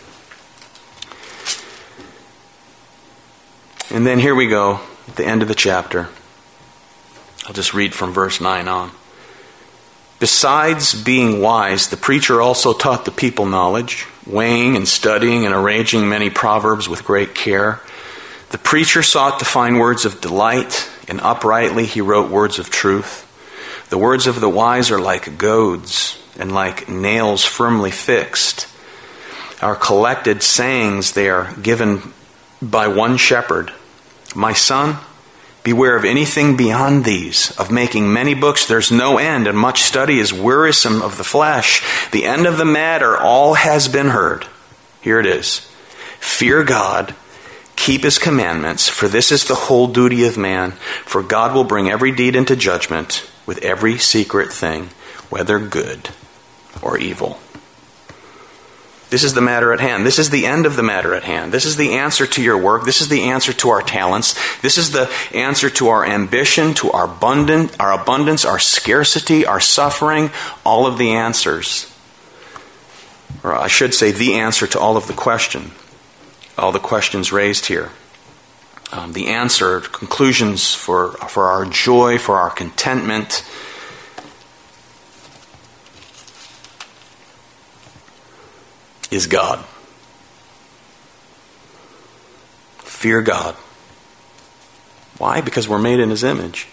And 3.91 4.07
then 4.07 4.19
here 4.19 4.35
we 4.35 4.49
go, 4.49 4.81
at 5.09 5.17
the 5.17 5.27
end 5.27 5.43
of 5.43 5.49
the 5.49 5.55
chapter. 5.55 6.09
I'll 7.47 7.53
just 7.53 7.75
read 7.75 7.95
from 7.95 8.13
verse 8.13 8.41
9 8.41 8.69
on. 8.69 8.91
Besides 10.19 10.95
being 10.95 11.41
wise, 11.41 11.89
the 11.89 11.97
preacher 11.97 12.41
also 12.41 12.73
taught 12.73 13.05
the 13.05 13.11
people 13.11 13.47
knowledge, 13.47 14.07
weighing 14.27 14.77
and 14.77 14.89
studying 14.89 15.45
and 15.45 15.55
arranging 15.55 16.09
many 16.09 16.31
proverbs 16.31 16.89
with 16.89 17.05
great 17.05 17.35
care. 17.35 17.81
The 18.51 18.59
preacher 18.59 19.03
sought 19.03 19.41
to 19.41 19.45
find 19.45 19.79
words 19.79 20.05
of 20.05 20.21
delight, 20.21 20.89
and 21.09 21.21
uprightly 21.21 21.85
he 21.85 22.01
wrote 22.01 22.31
words 22.31 22.59
of 22.59 22.71
truth. 22.71 23.23
The 23.91 23.99
words 23.99 24.27
of 24.27 24.41
the 24.41 24.49
wise 24.49 24.91
are 24.91 25.01
like 25.01 25.37
goads, 25.37 26.19
and 26.39 26.53
like 26.53 26.89
nails 26.89 27.45
firmly 27.45 27.91
fixed. 27.91 28.69
Our 29.61 29.77
collected 29.77 30.43
sayings, 30.43 31.13
they 31.13 31.29
are 31.29 31.53
given 31.55 32.15
by 32.63 32.89
one 32.89 33.17
shepherd. 33.17 33.73
My 34.35 34.53
son, 34.53 34.97
Beware 35.65 35.97
of 35.97 36.05
anything 36.05 36.59
beyond 36.59 37.05
these, 37.05 37.51
of 37.59 37.71
making 37.71 38.13
many 38.13 38.35
books. 38.35 38.67
There's 38.67 38.93
no 38.93 39.17
end, 39.17 39.47
and 39.47 39.59
much 39.59 39.83
study 39.83 40.21
is 40.21 40.33
wearisome 40.33 41.01
of 41.01 41.17
the 41.17 41.25
flesh. 41.25 41.83
The 42.11 42.27
end 42.27 42.47
of 42.47 42.59
the 42.59 42.67
matter, 42.67 43.17
all 43.17 43.55
has 43.55 43.89
been 43.89 44.09
heard. 44.09 44.47
Here 45.01 45.19
it 45.19 45.27
is 45.27 45.61
Fear 46.21 46.65
God, 46.65 47.15
keep 47.77 48.03
his 48.03 48.19
commandments, 48.19 48.89
for 48.91 49.09
this 49.09 49.33
is 49.33 49.47
the 49.47 49.55
whole 49.55 49.87
duty 49.87 50.27
of 50.27 50.37
man. 50.37 50.73
For 51.07 51.23
God 51.23 51.55
will 51.55 51.65
bring 51.65 51.89
every 51.89 52.13
deed 52.13 52.37
into 52.37 52.57
judgment 52.57 53.29
with 53.47 53.59
every 53.65 53.99
secret 53.99 54.53
thing, 54.53 54.91
whether 55.31 55.59
good 55.59 56.11
or 56.83 56.99
evil. 56.99 57.39
This 59.15 59.23
is 59.23 59.35
the 59.35 59.41
matter 59.41 59.73
at 59.73 59.79
hand. 59.79 60.05
This 60.05 60.19
is 60.19 60.31
the 60.31 60.45
end 60.45 60.67
of 60.67 60.75
the 60.75 60.83
matter 60.83 61.15
at 61.15 61.23
hand. 61.23 61.53
This 61.53 61.67
is 61.67 61.77
the 61.77 61.93
answer 61.93 62.27
to 62.27 62.43
your 62.43 62.59
work. 62.59 62.85
This 62.85 63.01
is 63.01 63.07
the 63.07 63.31
answer 63.31 63.53
to 63.53 63.69
our 63.69 63.81
talents. 63.81 64.35
This 64.59 64.77
is 64.77 64.91
the 64.91 65.09
answer 65.33 65.71
to 65.71 65.87
our 65.87 66.05
ambition, 66.05 66.75
to 66.75 66.91
our 66.91 67.05
abundant, 67.05 67.79
our 67.79 67.93
abundance, 67.93 68.45
our 68.45 68.59
scarcity, 68.59 69.47
our 69.47 69.61
suffering, 69.61 70.33
all 70.67 70.89
of 70.89 70.99
the 70.99 71.13
answers. 71.13 71.89
Or 73.45 73.55
I 73.55 73.69
should 73.69 73.95
say 73.95 74.11
the 74.11 74.35
answer 74.35 74.67
to 74.67 74.81
all 74.81 74.97
of 74.97 75.07
the 75.07 75.13
question, 75.13 75.71
all 76.59 76.73
the 76.73 76.81
questions 76.81 77.31
raised 77.31 77.67
here. 77.67 77.93
Um, 78.91 79.13
the 79.13 79.29
answer, 79.29 79.79
conclusions 79.81 80.75
for, 80.75 81.13
for 81.29 81.45
our 81.45 81.67
joy, 81.67 82.19
for 82.19 82.39
our 82.39 82.51
contentment, 82.51 83.49
is 89.15 89.27
God. 89.27 89.65
Fear 92.79 93.23
God. 93.23 93.55
Why? 95.19 95.41
Because 95.41 95.69
we're 95.69 95.79
made 95.79 96.01
in 96.01 96.11
His 96.11 96.25
image. 96.25 96.67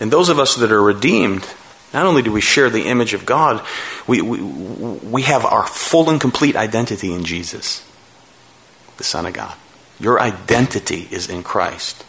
And 0.00 0.12
those 0.12 0.28
of 0.28 0.38
us 0.38 0.56
that 0.56 0.72
are 0.72 0.82
redeemed, 0.82 1.46
not 1.92 2.06
only 2.06 2.22
do 2.22 2.32
we 2.32 2.40
share 2.40 2.70
the 2.70 2.86
image 2.86 3.14
of 3.14 3.26
God, 3.26 3.64
we, 4.06 4.20
we, 4.20 4.40
we 4.40 5.22
have 5.22 5.44
our 5.44 5.66
full 5.66 6.10
and 6.10 6.20
complete 6.20 6.56
identity 6.56 7.12
in 7.12 7.24
Jesus, 7.24 7.84
the 8.96 9.04
Son 9.04 9.26
of 9.26 9.32
God. 9.32 9.56
Your 9.98 10.20
identity 10.20 11.08
is 11.10 11.28
in 11.28 11.42
Christ. 11.42 12.04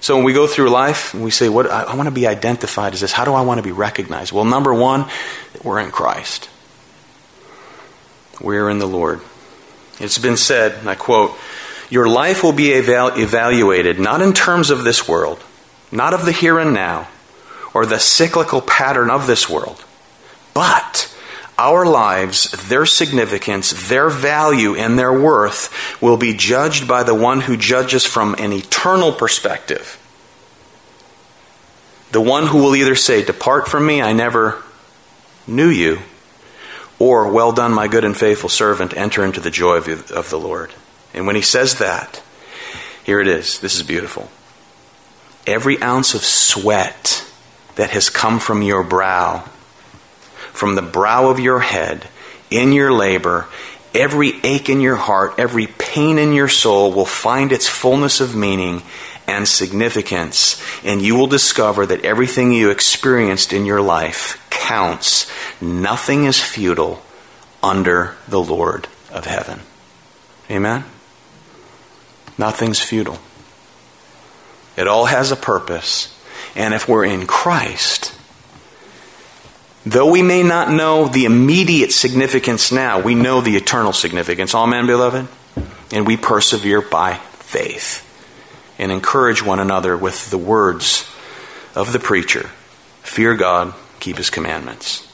So 0.00 0.16
when 0.16 0.24
we 0.24 0.32
go 0.32 0.46
through 0.46 0.70
life 0.70 1.14
and 1.14 1.22
we 1.22 1.30
say, 1.30 1.48
"What 1.48 1.70
I, 1.70 1.84
I 1.84 1.94
want 1.94 2.08
to 2.08 2.10
be 2.10 2.26
identified 2.26 2.92
as 2.92 3.02
this," 3.02 3.12
how 3.12 3.24
do 3.24 3.34
I 3.34 3.42
want 3.42 3.58
to 3.58 3.62
be 3.62 3.70
recognized? 3.70 4.32
Well, 4.32 4.44
number 4.44 4.74
one, 4.74 5.08
we're 5.62 5.78
in 5.78 5.92
Christ. 5.92 6.48
We're 8.40 8.70
in 8.70 8.78
the 8.78 8.86
Lord. 8.86 9.20
It's 10.00 10.18
been 10.18 10.36
said, 10.36 10.72
and 10.78 10.88
I 10.88 10.94
quote, 10.94 11.36
Your 11.90 12.08
life 12.08 12.42
will 12.42 12.52
be 12.52 12.72
eval- 12.72 13.18
evaluated 13.18 13.98
not 13.98 14.22
in 14.22 14.32
terms 14.32 14.70
of 14.70 14.84
this 14.84 15.06
world, 15.06 15.42
not 15.90 16.14
of 16.14 16.24
the 16.24 16.32
here 16.32 16.58
and 16.58 16.74
now, 16.74 17.08
or 17.74 17.86
the 17.86 17.98
cyclical 17.98 18.60
pattern 18.60 19.10
of 19.10 19.26
this 19.26 19.48
world, 19.48 19.84
but 20.54 21.14
our 21.58 21.86
lives, 21.86 22.50
their 22.68 22.86
significance, 22.86 23.88
their 23.88 24.08
value, 24.08 24.74
and 24.74 24.98
their 24.98 25.12
worth 25.12 26.02
will 26.02 26.16
be 26.16 26.34
judged 26.34 26.88
by 26.88 27.02
the 27.02 27.14
one 27.14 27.42
who 27.42 27.56
judges 27.56 28.04
from 28.04 28.34
an 28.38 28.52
eternal 28.52 29.12
perspective. 29.12 29.98
The 32.10 32.20
one 32.20 32.46
who 32.46 32.58
will 32.58 32.74
either 32.74 32.94
say, 32.94 33.24
Depart 33.24 33.68
from 33.68 33.86
me, 33.86 34.02
I 34.02 34.12
never 34.12 34.62
knew 35.46 35.68
you, 35.68 36.00
or, 37.02 37.32
well 37.32 37.50
done, 37.50 37.74
my 37.74 37.88
good 37.88 38.04
and 38.04 38.16
faithful 38.16 38.48
servant, 38.48 38.96
enter 38.96 39.24
into 39.24 39.40
the 39.40 39.50
joy 39.50 39.78
of, 39.78 40.30
the 40.30 40.38
Lord. 40.38 40.72
And 41.12 41.26
when 41.26 41.34
he 41.34 41.42
says 41.42 41.80
that, 41.80 42.22
here 43.02 43.18
it 43.18 43.26
is. 43.26 43.58
This 43.58 43.74
is 43.74 43.82
beautiful. 43.82 44.30
Every 45.44 45.82
ounce 45.82 46.14
of 46.14 46.22
sweat 46.22 47.28
that 47.74 47.90
has 47.90 48.08
come 48.08 48.38
from 48.38 48.62
your 48.62 48.84
brow, 48.84 49.40
from 50.52 50.76
the 50.76 50.82
brow 50.82 51.28
of 51.28 51.40
your 51.40 51.58
head, 51.58 52.06
in 52.52 52.72
your 52.72 52.92
labor, 52.92 53.48
every 53.92 54.34
ache 54.44 54.68
in 54.68 54.80
your 54.80 54.94
heart, 54.94 55.34
every 55.38 55.66
pain 55.66 56.18
in 56.18 56.32
your 56.32 56.46
soul 56.46 56.92
will 56.92 57.04
find 57.04 57.50
its 57.50 57.66
fullness 57.66 58.20
of 58.20 58.36
meaning 58.36 58.80
and 59.32 59.48
significance, 59.48 60.62
and 60.84 61.02
you 61.02 61.16
will 61.16 61.26
discover 61.26 61.86
that 61.86 62.04
everything 62.04 62.52
you 62.52 62.70
experienced 62.70 63.52
in 63.52 63.64
your 63.64 63.80
life 63.80 64.44
counts. 64.50 65.30
Nothing 65.60 66.24
is 66.24 66.40
futile 66.40 67.02
under 67.62 68.14
the 68.28 68.40
Lord 68.40 68.88
of 69.10 69.24
heaven. 69.24 69.60
Amen? 70.50 70.84
Nothing's 72.36 72.80
futile. 72.80 73.18
It 74.76 74.86
all 74.86 75.06
has 75.06 75.32
a 75.32 75.36
purpose. 75.36 76.18
And 76.54 76.74
if 76.74 76.88
we're 76.88 77.04
in 77.04 77.26
Christ, 77.26 78.14
though 79.86 80.10
we 80.10 80.22
may 80.22 80.42
not 80.42 80.70
know 80.70 81.08
the 81.08 81.24
immediate 81.24 81.92
significance 81.92 82.70
now, 82.70 83.00
we 83.00 83.14
know 83.14 83.40
the 83.40 83.56
eternal 83.56 83.92
significance. 83.92 84.54
Amen, 84.54 84.86
beloved? 84.86 85.28
And 85.90 86.06
we 86.06 86.16
persevere 86.16 86.82
by 86.82 87.14
faith 87.14 88.01
and 88.82 88.90
encourage 88.90 89.44
one 89.44 89.60
another 89.60 89.96
with 89.96 90.30
the 90.30 90.38
words 90.38 91.08
of 91.76 91.92
the 91.92 92.00
preacher 92.00 92.50
Fear 93.02 93.36
God, 93.36 93.74
keep 94.00 94.16
his 94.16 94.30
commandments. 94.30 95.08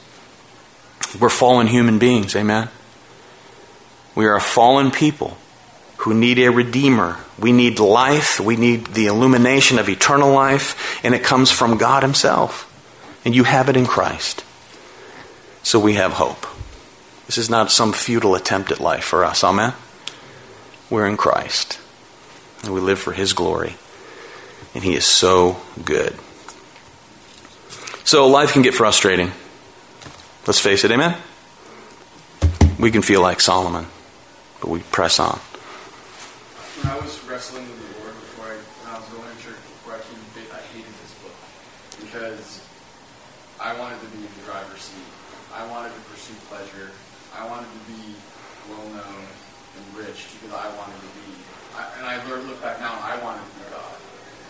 We're 1.19 1.29
fallen 1.29 1.67
human 1.67 1.99
beings, 1.99 2.35
amen? 2.35 2.69
We 4.15 4.25
are 4.25 4.35
a 4.35 4.41
fallen 4.41 4.91
people 4.91 5.37
who 5.97 6.13
need 6.13 6.39
a 6.39 6.49
redeemer. 6.49 7.17
We 7.37 7.51
need 7.51 7.79
life. 7.79 8.39
We 8.39 8.55
need 8.55 8.87
the 8.87 9.07
illumination 9.07 9.79
of 9.79 9.89
eternal 9.89 10.31
life, 10.31 11.03
and 11.03 11.13
it 11.13 11.23
comes 11.23 11.51
from 11.51 11.77
God 11.77 12.03
Himself. 12.03 12.65
And 13.25 13.35
you 13.35 13.43
have 13.43 13.69
it 13.69 13.77
in 13.77 13.85
Christ. 13.85 14.43
So 15.61 15.79
we 15.79 15.93
have 15.93 16.13
hope. 16.13 16.45
This 17.25 17.37
is 17.37 17.49
not 17.49 17.71
some 17.71 17.91
futile 17.91 18.35
attempt 18.35 18.71
at 18.71 18.79
life 18.79 19.03
for 19.03 19.25
us, 19.25 19.43
amen? 19.43 19.73
We're 20.89 21.07
in 21.07 21.17
Christ. 21.17 21.78
And 22.63 22.73
we 22.73 22.81
live 22.81 22.99
for 22.99 23.11
His 23.11 23.33
glory. 23.33 23.75
And 24.73 24.83
He 24.83 24.93
is 24.93 25.05
so 25.05 25.61
good. 25.83 26.15
So 28.03 28.27
life 28.27 28.53
can 28.53 28.61
get 28.61 28.73
frustrating. 28.73 29.31
Let's 30.47 30.59
face 30.59 30.83
it, 30.83 30.91
amen? 30.91 31.15
We 32.79 32.91
can 32.91 33.01
feel 33.01 33.21
like 33.21 33.41
Solomon, 33.41 33.87
but 34.61 34.69
we 34.69 34.79
press 34.79 35.19
on. 35.19 35.37
When 36.79 36.87
I 36.91 36.97
was 36.97 37.19
wrestling 37.25 37.67
with 37.67 37.75
the 37.75 37.99
Lord 37.99 38.15
before 38.15 38.45
I, 38.47 38.55
when 38.55 38.95
I 38.95 38.97
was 38.97 39.07
going 39.11 39.27
to 39.27 39.37
church 39.43 39.59
before 39.59 39.93
I 39.93 40.01
came 40.07 40.15
to 40.15 40.31
faith, 40.31 40.51
I 40.55 40.63
hated 40.71 40.95
this 41.03 41.13
book 41.19 41.35
because 41.99 42.63
I 43.59 43.75
wanted 43.75 43.99
to 43.99 44.09
be 44.15 44.23
in 44.23 44.31
the 44.31 44.45
driver's 44.47 44.79
seat. 44.79 45.11
I 45.51 45.67
wanted 45.67 45.91
to 45.91 46.01
pursue 46.07 46.39
pleasure. 46.47 46.95
I 47.35 47.43
wanted 47.51 47.67
to 47.67 47.81
be 47.91 48.15
well 48.71 48.87
known 48.95 49.27
and 49.27 49.83
rich 49.99 50.31
because 50.39 50.55
I 50.55 50.71
wanted 50.79 50.97
to 51.03 51.11
be. 51.19 51.27
I, 51.75 51.83
and 51.99 52.05
I 52.07 52.15
learned, 52.31 52.47
look 52.47 52.63
back 52.63 52.79
now, 52.79 52.95
I 53.03 53.19
wanted 53.19 53.43
to 53.43 53.53
be 53.59 53.63
God. 53.69 53.95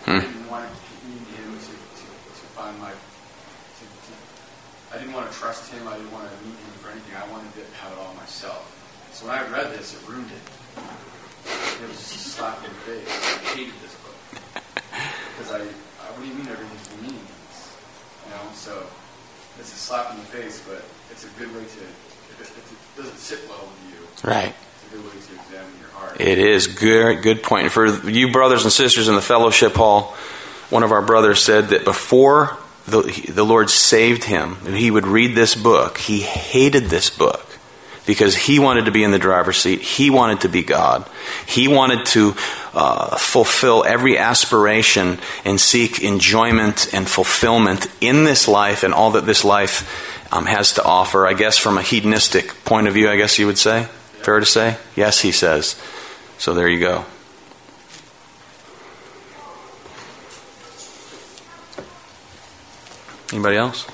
I 0.06 0.22
didn't 0.22 0.48
want 0.48 0.70
to 0.70 0.72
need 1.10 1.26
Him 1.34 1.50
to, 1.58 1.74
to, 1.74 2.06
to 2.06 2.44
find 2.54 2.78
my. 2.78 2.94
To, 2.94 3.84
to, 3.84 4.12
I 4.94 5.02
didn't 5.02 5.12
want 5.18 5.26
to 5.26 5.34
trust 5.34 5.66
Him. 5.74 5.82
I 5.90 5.98
didn't 5.98 6.14
want 6.14 6.30
to 6.30 6.36
meet 6.46 6.54
Him 6.54 6.74
for 6.78 6.94
anything. 6.94 7.18
I 7.18 7.26
wanted 7.26 7.50
to 7.58 7.66
have 7.82 7.90
it 7.92 7.98
all 7.98 8.14
myself. 8.14 8.62
So 9.12 9.19
when 9.30 9.38
I 9.38 9.48
read 9.48 9.70
this, 9.78 9.94
it 9.94 10.08
ruined 10.08 10.26
it. 10.26 10.82
It 11.82 11.88
was 11.88 11.98
just 11.98 12.26
a 12.26 12.30
slap 12.30 12.58
in 12.58 12.64
the 12.64 12.80
face. 12.82 13.06
I 13.06 13.54
hated 13.54 13.74
this 13.80 13.94
book 14.02 14.18
because 15.38 15.52
I, 15.52 15.58
I 15.60 16.10
what 16.10 16.22
do 16.22 16.26
you 16.26 16.34
mean 16.34 16.48
everything's 16.48 16.90
meaningless? 17.00 17.78
You 18.26 18.30
know, 18.34 18.42
so 18.54 18.86
it's 19.60 19.72
a 19.72 19.76
slap 19.76 20.10
in 20.10 20.18
the 20.18 20.26
face, 20.26 20.60
but 20.68 20.82
it's 21.12 21.24
a 21.24 21.28
good 21.38 21.46
way 21.54 21.62
to. 21.62 21.82
If 22.34 22.40
it, 22.40 22.58
if 22.58 22.72
it 22.72 23.02
doesn't 23.02 23.18
sit 23.18 23.48
well 23.48 23.70
with 23.70 23.94
you, 23.94 24.28
Right. 24.28 24.52
it's 24.52 24.92
a 24.92 24.96
good 24.96 25.04
way 25.04 25.12
to 25.12 25.16
examine 25.16 25.78
your 25.78 25.90
heart. 25.90 26.20
It 26.20 26.38
is 26.38 26.66
good. 26.66 27.22
Good 27.22 27.44
point. 27.44 27.70
For 27.70 27.86
you 27.86 28.32
brothers 28.32 28.64
and 28.64 28.72
sisters 28.72 29.06
in 29.06 29.14
the 29.14 29.22
fellowship 29.22 29.74
hall, 29.74 30.16
one 30.70 30.82
of 30.82 30.90
our 30.90 31.02
brothers 31.02 31.40
said 31.40 31.68
that 31.68 31.84
before 31.84 32.56
the, 32.88 33.02
the 33.28 33.44
Lord 33.44 33.70
saved 33.70 34.24
him, 34.24 34.56
he 34.66 34.90
would 34.90 35.06
read 35.06 35.36
this 35.36 35.54
book. 35.54 35.98
He 35.98 36.18
hated 36.20 36.86
this 36.86 37.10
book 37.10 37.46
because 38.06 38.36
he 38.36 38.58
wanted 38.58 38.86
to 38.86 38.90
be 38.90 39.04
in 39.04 39.10
the 39.10 39.18
driver's 39.18 39.58
seat. 39.58 39.80
He 39.80 40.10
wanted 40.10 40.42
to 40.42 40.48
be 40.48 40.62
God. 40.62 41.08
He 41.46 41.68
wanted 41.68 42.06
to 42.06 42.34
uh, 42.74 43.16
fulfill 43.16 43.84
every 43.84 44.18
aspiration 44.18 45.18
and 45.44 45.60
seek 45.60 46.02
enjoyment 46.02 46.92
and 46.94 47.08
fulfillment 47.08 47.86
in 48.00 48.24
this 48.24 48.48
life 48.48 48.82
and 48.82 48.94
all 48.94 49.12
that 49.12 49.26
this 49.26 49.44
life 49.44 50.28
um, 50.32 50.46
has 50.46 50.74
to 50.74 50.84
offer. 50.84 51.26
I 51.26 51.34
guess 51.34 51.58
from 51.58 51.78
a 51.78 51.82
hedonistic 51.82 52.64
point 52.64 52.86
of 52.86 52.94
view, 52.94 53.08
I 53.10 53.16
guess 53.16 53.38
you 53.38 53.46
would 53.46 53.58
say. 53.58 53.88
Fair 54.22 54.40
to 54.40 54.46
say? 54.46 54.76
Yes, 54.96 55.20
he 55.20 55.32
says. 55.32 55.80
So 56.38 56.54
there 56.54 56.68
you 56.68 56.80
go. 56.80 57.04
Anybody 63.32 63.56
else? 63.56 63.86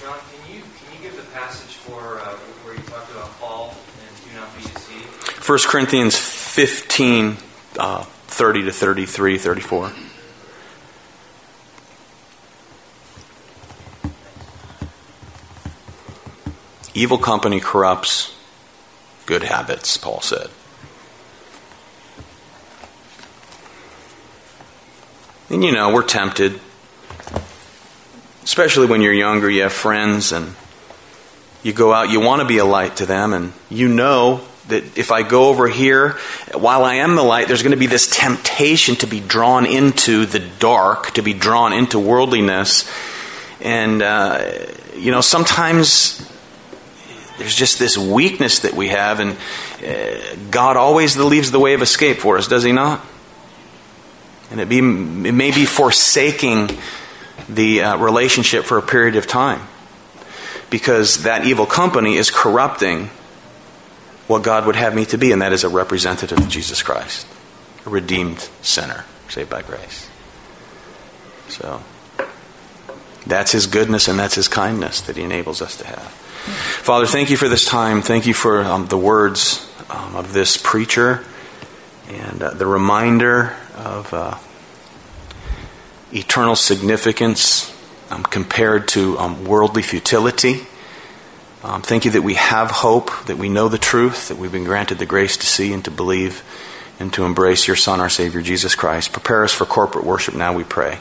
John, 0.00 0.18
can 0.30 0.54
you 0.54 0.62
can 0.62 0.96
you 0.96 1.02
give 1.02 1.16
the 1.16 1.30
passage 1.32 1.74
for 1.76 2.18
uh, 2.20 2.36
where 2.64 2.74
you 2.74 2.80
talked 2.84 3.10
about 3.10 3.38
Paul 3.38 3.74
and 4.00 4.24
do 4.24 4.40
not 4.40 4.56
be 4.56 4.62
deceived? 4.62 5.37
1 5.48 5.58
Corinthians 5.60 6.14
15, 6.14 7.38
uh, 7.78 8.02
30 8.02 8.64
to 8.64 8.70
33, 8.70 9.38
34. 9.38 9.92
Evil 16.92 17.16
company 17.16 17.60
corrupts 17.60 18.36
good 19.24 19.42
habits, 19.42 19.96
Paul 19.96 20.20
said. 20.20 20.50
And 25.48 25.64
you 25.64 25.72
know, 25.72 25.94
we're 25.94 26.02
tempted, 26.02 26.60
especially 28.44 28.84
when 28.84 29.00
you're 29.00 29.14
younger, 29.14 29.48
you 29.48 29.62
have 29.62 29.72
friends, 29.72 30.30
and 30.30 30.54
you 31.62 31.72
go 31.72 31.94
out, 31.94 32.10
you 32.10 32.20
want 32.20 32.42
to 32.42 32.46
be 32.46 32.58
a 32.58 32.66
light 32.66 32.96
to 32.96 33.06
them, 33.06 33.32
and 33.32 33.54
you 33.70 33.88
know 33.88 34.42
that 34.68 34.98
if 34.98 35.10
I 35.10 35.22
go 35.22 35.48
over 35.48 35.68
here, 35.68 36.12
while 36.54 36.84
I 36.84 36.96
am 36.96 37.14
the 37.16 37.22
light, 37.22 37.48
there's 37.48 37.62
going 37.62 37.72
to 37.72 37.78
be 37.78 37.86
this 37.86 38.08
temptation 38.08 38.96
to 38.96 39.06
be 39.06 39.20
drawn 39.20 39.66
into 39.66 40.26
the 40.26 40.40
dark, 40.40 41.12
to 41.12 41.22
be 41.22 41.34
drawn 41.34 41.72
into 41.72 41.98
worldliness. 41.98 42.90
And, 43.60 44.02
uh, 44.02 44.52
you 44.96 45.10
know, 45.10 45.20
sometimes 45.20 46.30
there's 47.38 47.54
just 47.54 47.78
this 47.78 47.96
weakness 47.96 48.60
that 48.60 48.74
we 48.74 48.88
have, 48.88 49.20
and 49.20 49.36
uh, 49.84 50.36
God 50.50 50.76
always 50.76 51.16
leaves 51.16 51.50
the 51.50 51.60
way 51.60 51.74
of 51.74 51.82
escape 51.82 52.18
for 52.18 52.36
us, 52.36 52.48
does 52.48 52.62
He 52.62 52.72
not? 52.72 53.04
And 54.50 54.60
it, 54.60 54.68
be, 54.68 54.78
it 54.78 54.82
may 54.82 55.50
be 55.50 55.66
forsaking 55.66 56.70
the 57.48 57.82
uh, 57.82 57.96
relationship 57.98 58.64
for 58.64 58.78
a 58.78 58.82
period 58.82 59.16
of 59.16 59.26
time 59.26 59.60
because 60.70 61.22
that 61.22 61.46
evil 61.46 61.66
company 61.66 62.16
is 62.16 62.30
corrupting 62.30 63.10
what 64.28 64.42
God 64.42 64.66
would 64.66 64.76
have 64.76 64.94
me 64.94 65.04
to 65.06 65.18
be, 65.18 65.32
and 65.32 65.42
that 65.42 65.52
is 65.52 65.64
a 65.64 65.68
representative 65.68 66.38
of 66.38 66.48
Jesus 66.48 66.82
Christ, 66.82 67.26
a 67.84 67.90
redeemed 67.90 68.48
sinner, 68.62 69.04
saved 69.28 69.50
by 69.50 69.62
grace. 69.62 70.08
So, 71.48 71.82
that's 73.26 73.52
His 73.52 73.66
goodness 73.66 74.06
and 74.06 74.18
that's 74.18 74.36
His 74.36 74.48
kindness 74.48 75.00
that 75.02 75.16
He 75.16 75.22
enables 75.22 75.60
us 75.60 75.76
to 75.78 75.86
have. 75.86 76.02
Father, 76.02 77.06
thank 77.06 77.30
you 77.30 77.36
for 77.36 77.48
this 77.48 77.64
time. 77.64 78.00
Thank 78.02 78.26
you 78.26 78.34
for 78.34 78.62
um, 78.62 78.86
the 78.86 78.96
words 78.96 79.68
um, 79.90 80.14
of 80.14 80.32
this 80.32 80.56
preacher 80.56 81.24
and 82.08 82.42
uh, 82.42 82.50
the 82.50 82.66
reminder 82.66 83.54
of 83.74 84.12
uh, 84.14 84.38
eternal 86.12 86.56
significance 86.56 87.74
um, 88.10 88.22
compared 88.22 88.88
to 88.88 89.18
um, 89.18 89.44
worldly 89.44 89.82
futility. 89.82 90.66
Um, 91.62 91.82
thank 91.82 92.04
you 92.04 92.12
that 92.12 92.22
we 92.22 92.34
have 92.34 92.70
hope, 92.70 93.10
that 93.26 93.36
we 93.36 93.48
know 93.48 93.68
the 93.68 93.78
truth, 93.78 94.28
that 94.28 94.38
we've 94.38 94.52
been 94.52 94.64
granted 94.64 94.98
the 94.98 95.06
grace 95.06 95.36
to 95.38 95.46
see 95.46 95.72
and 95.72 95.84
to 95.84 95.90
believe 95.90 96.44
and 97.00 97.12
to 97.14 97.24
embrace 97.24 97.66
your 97.66 97.76
Son, 97.76 98.00
our 98.00 98.08
Savior, 98.08 98.42
Jesus 98.42 98.74
Christ. 98.74 99.12
Prepare 99.12 99.44
us 99.44 99.52
for 99.52 99.64
corporate 99.64 100.04
worship 100.04 100.34
now, 100.34 100.54
we 100.54 100.64
pray. 100.64 101.00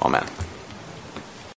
Amen. 0.00 0.26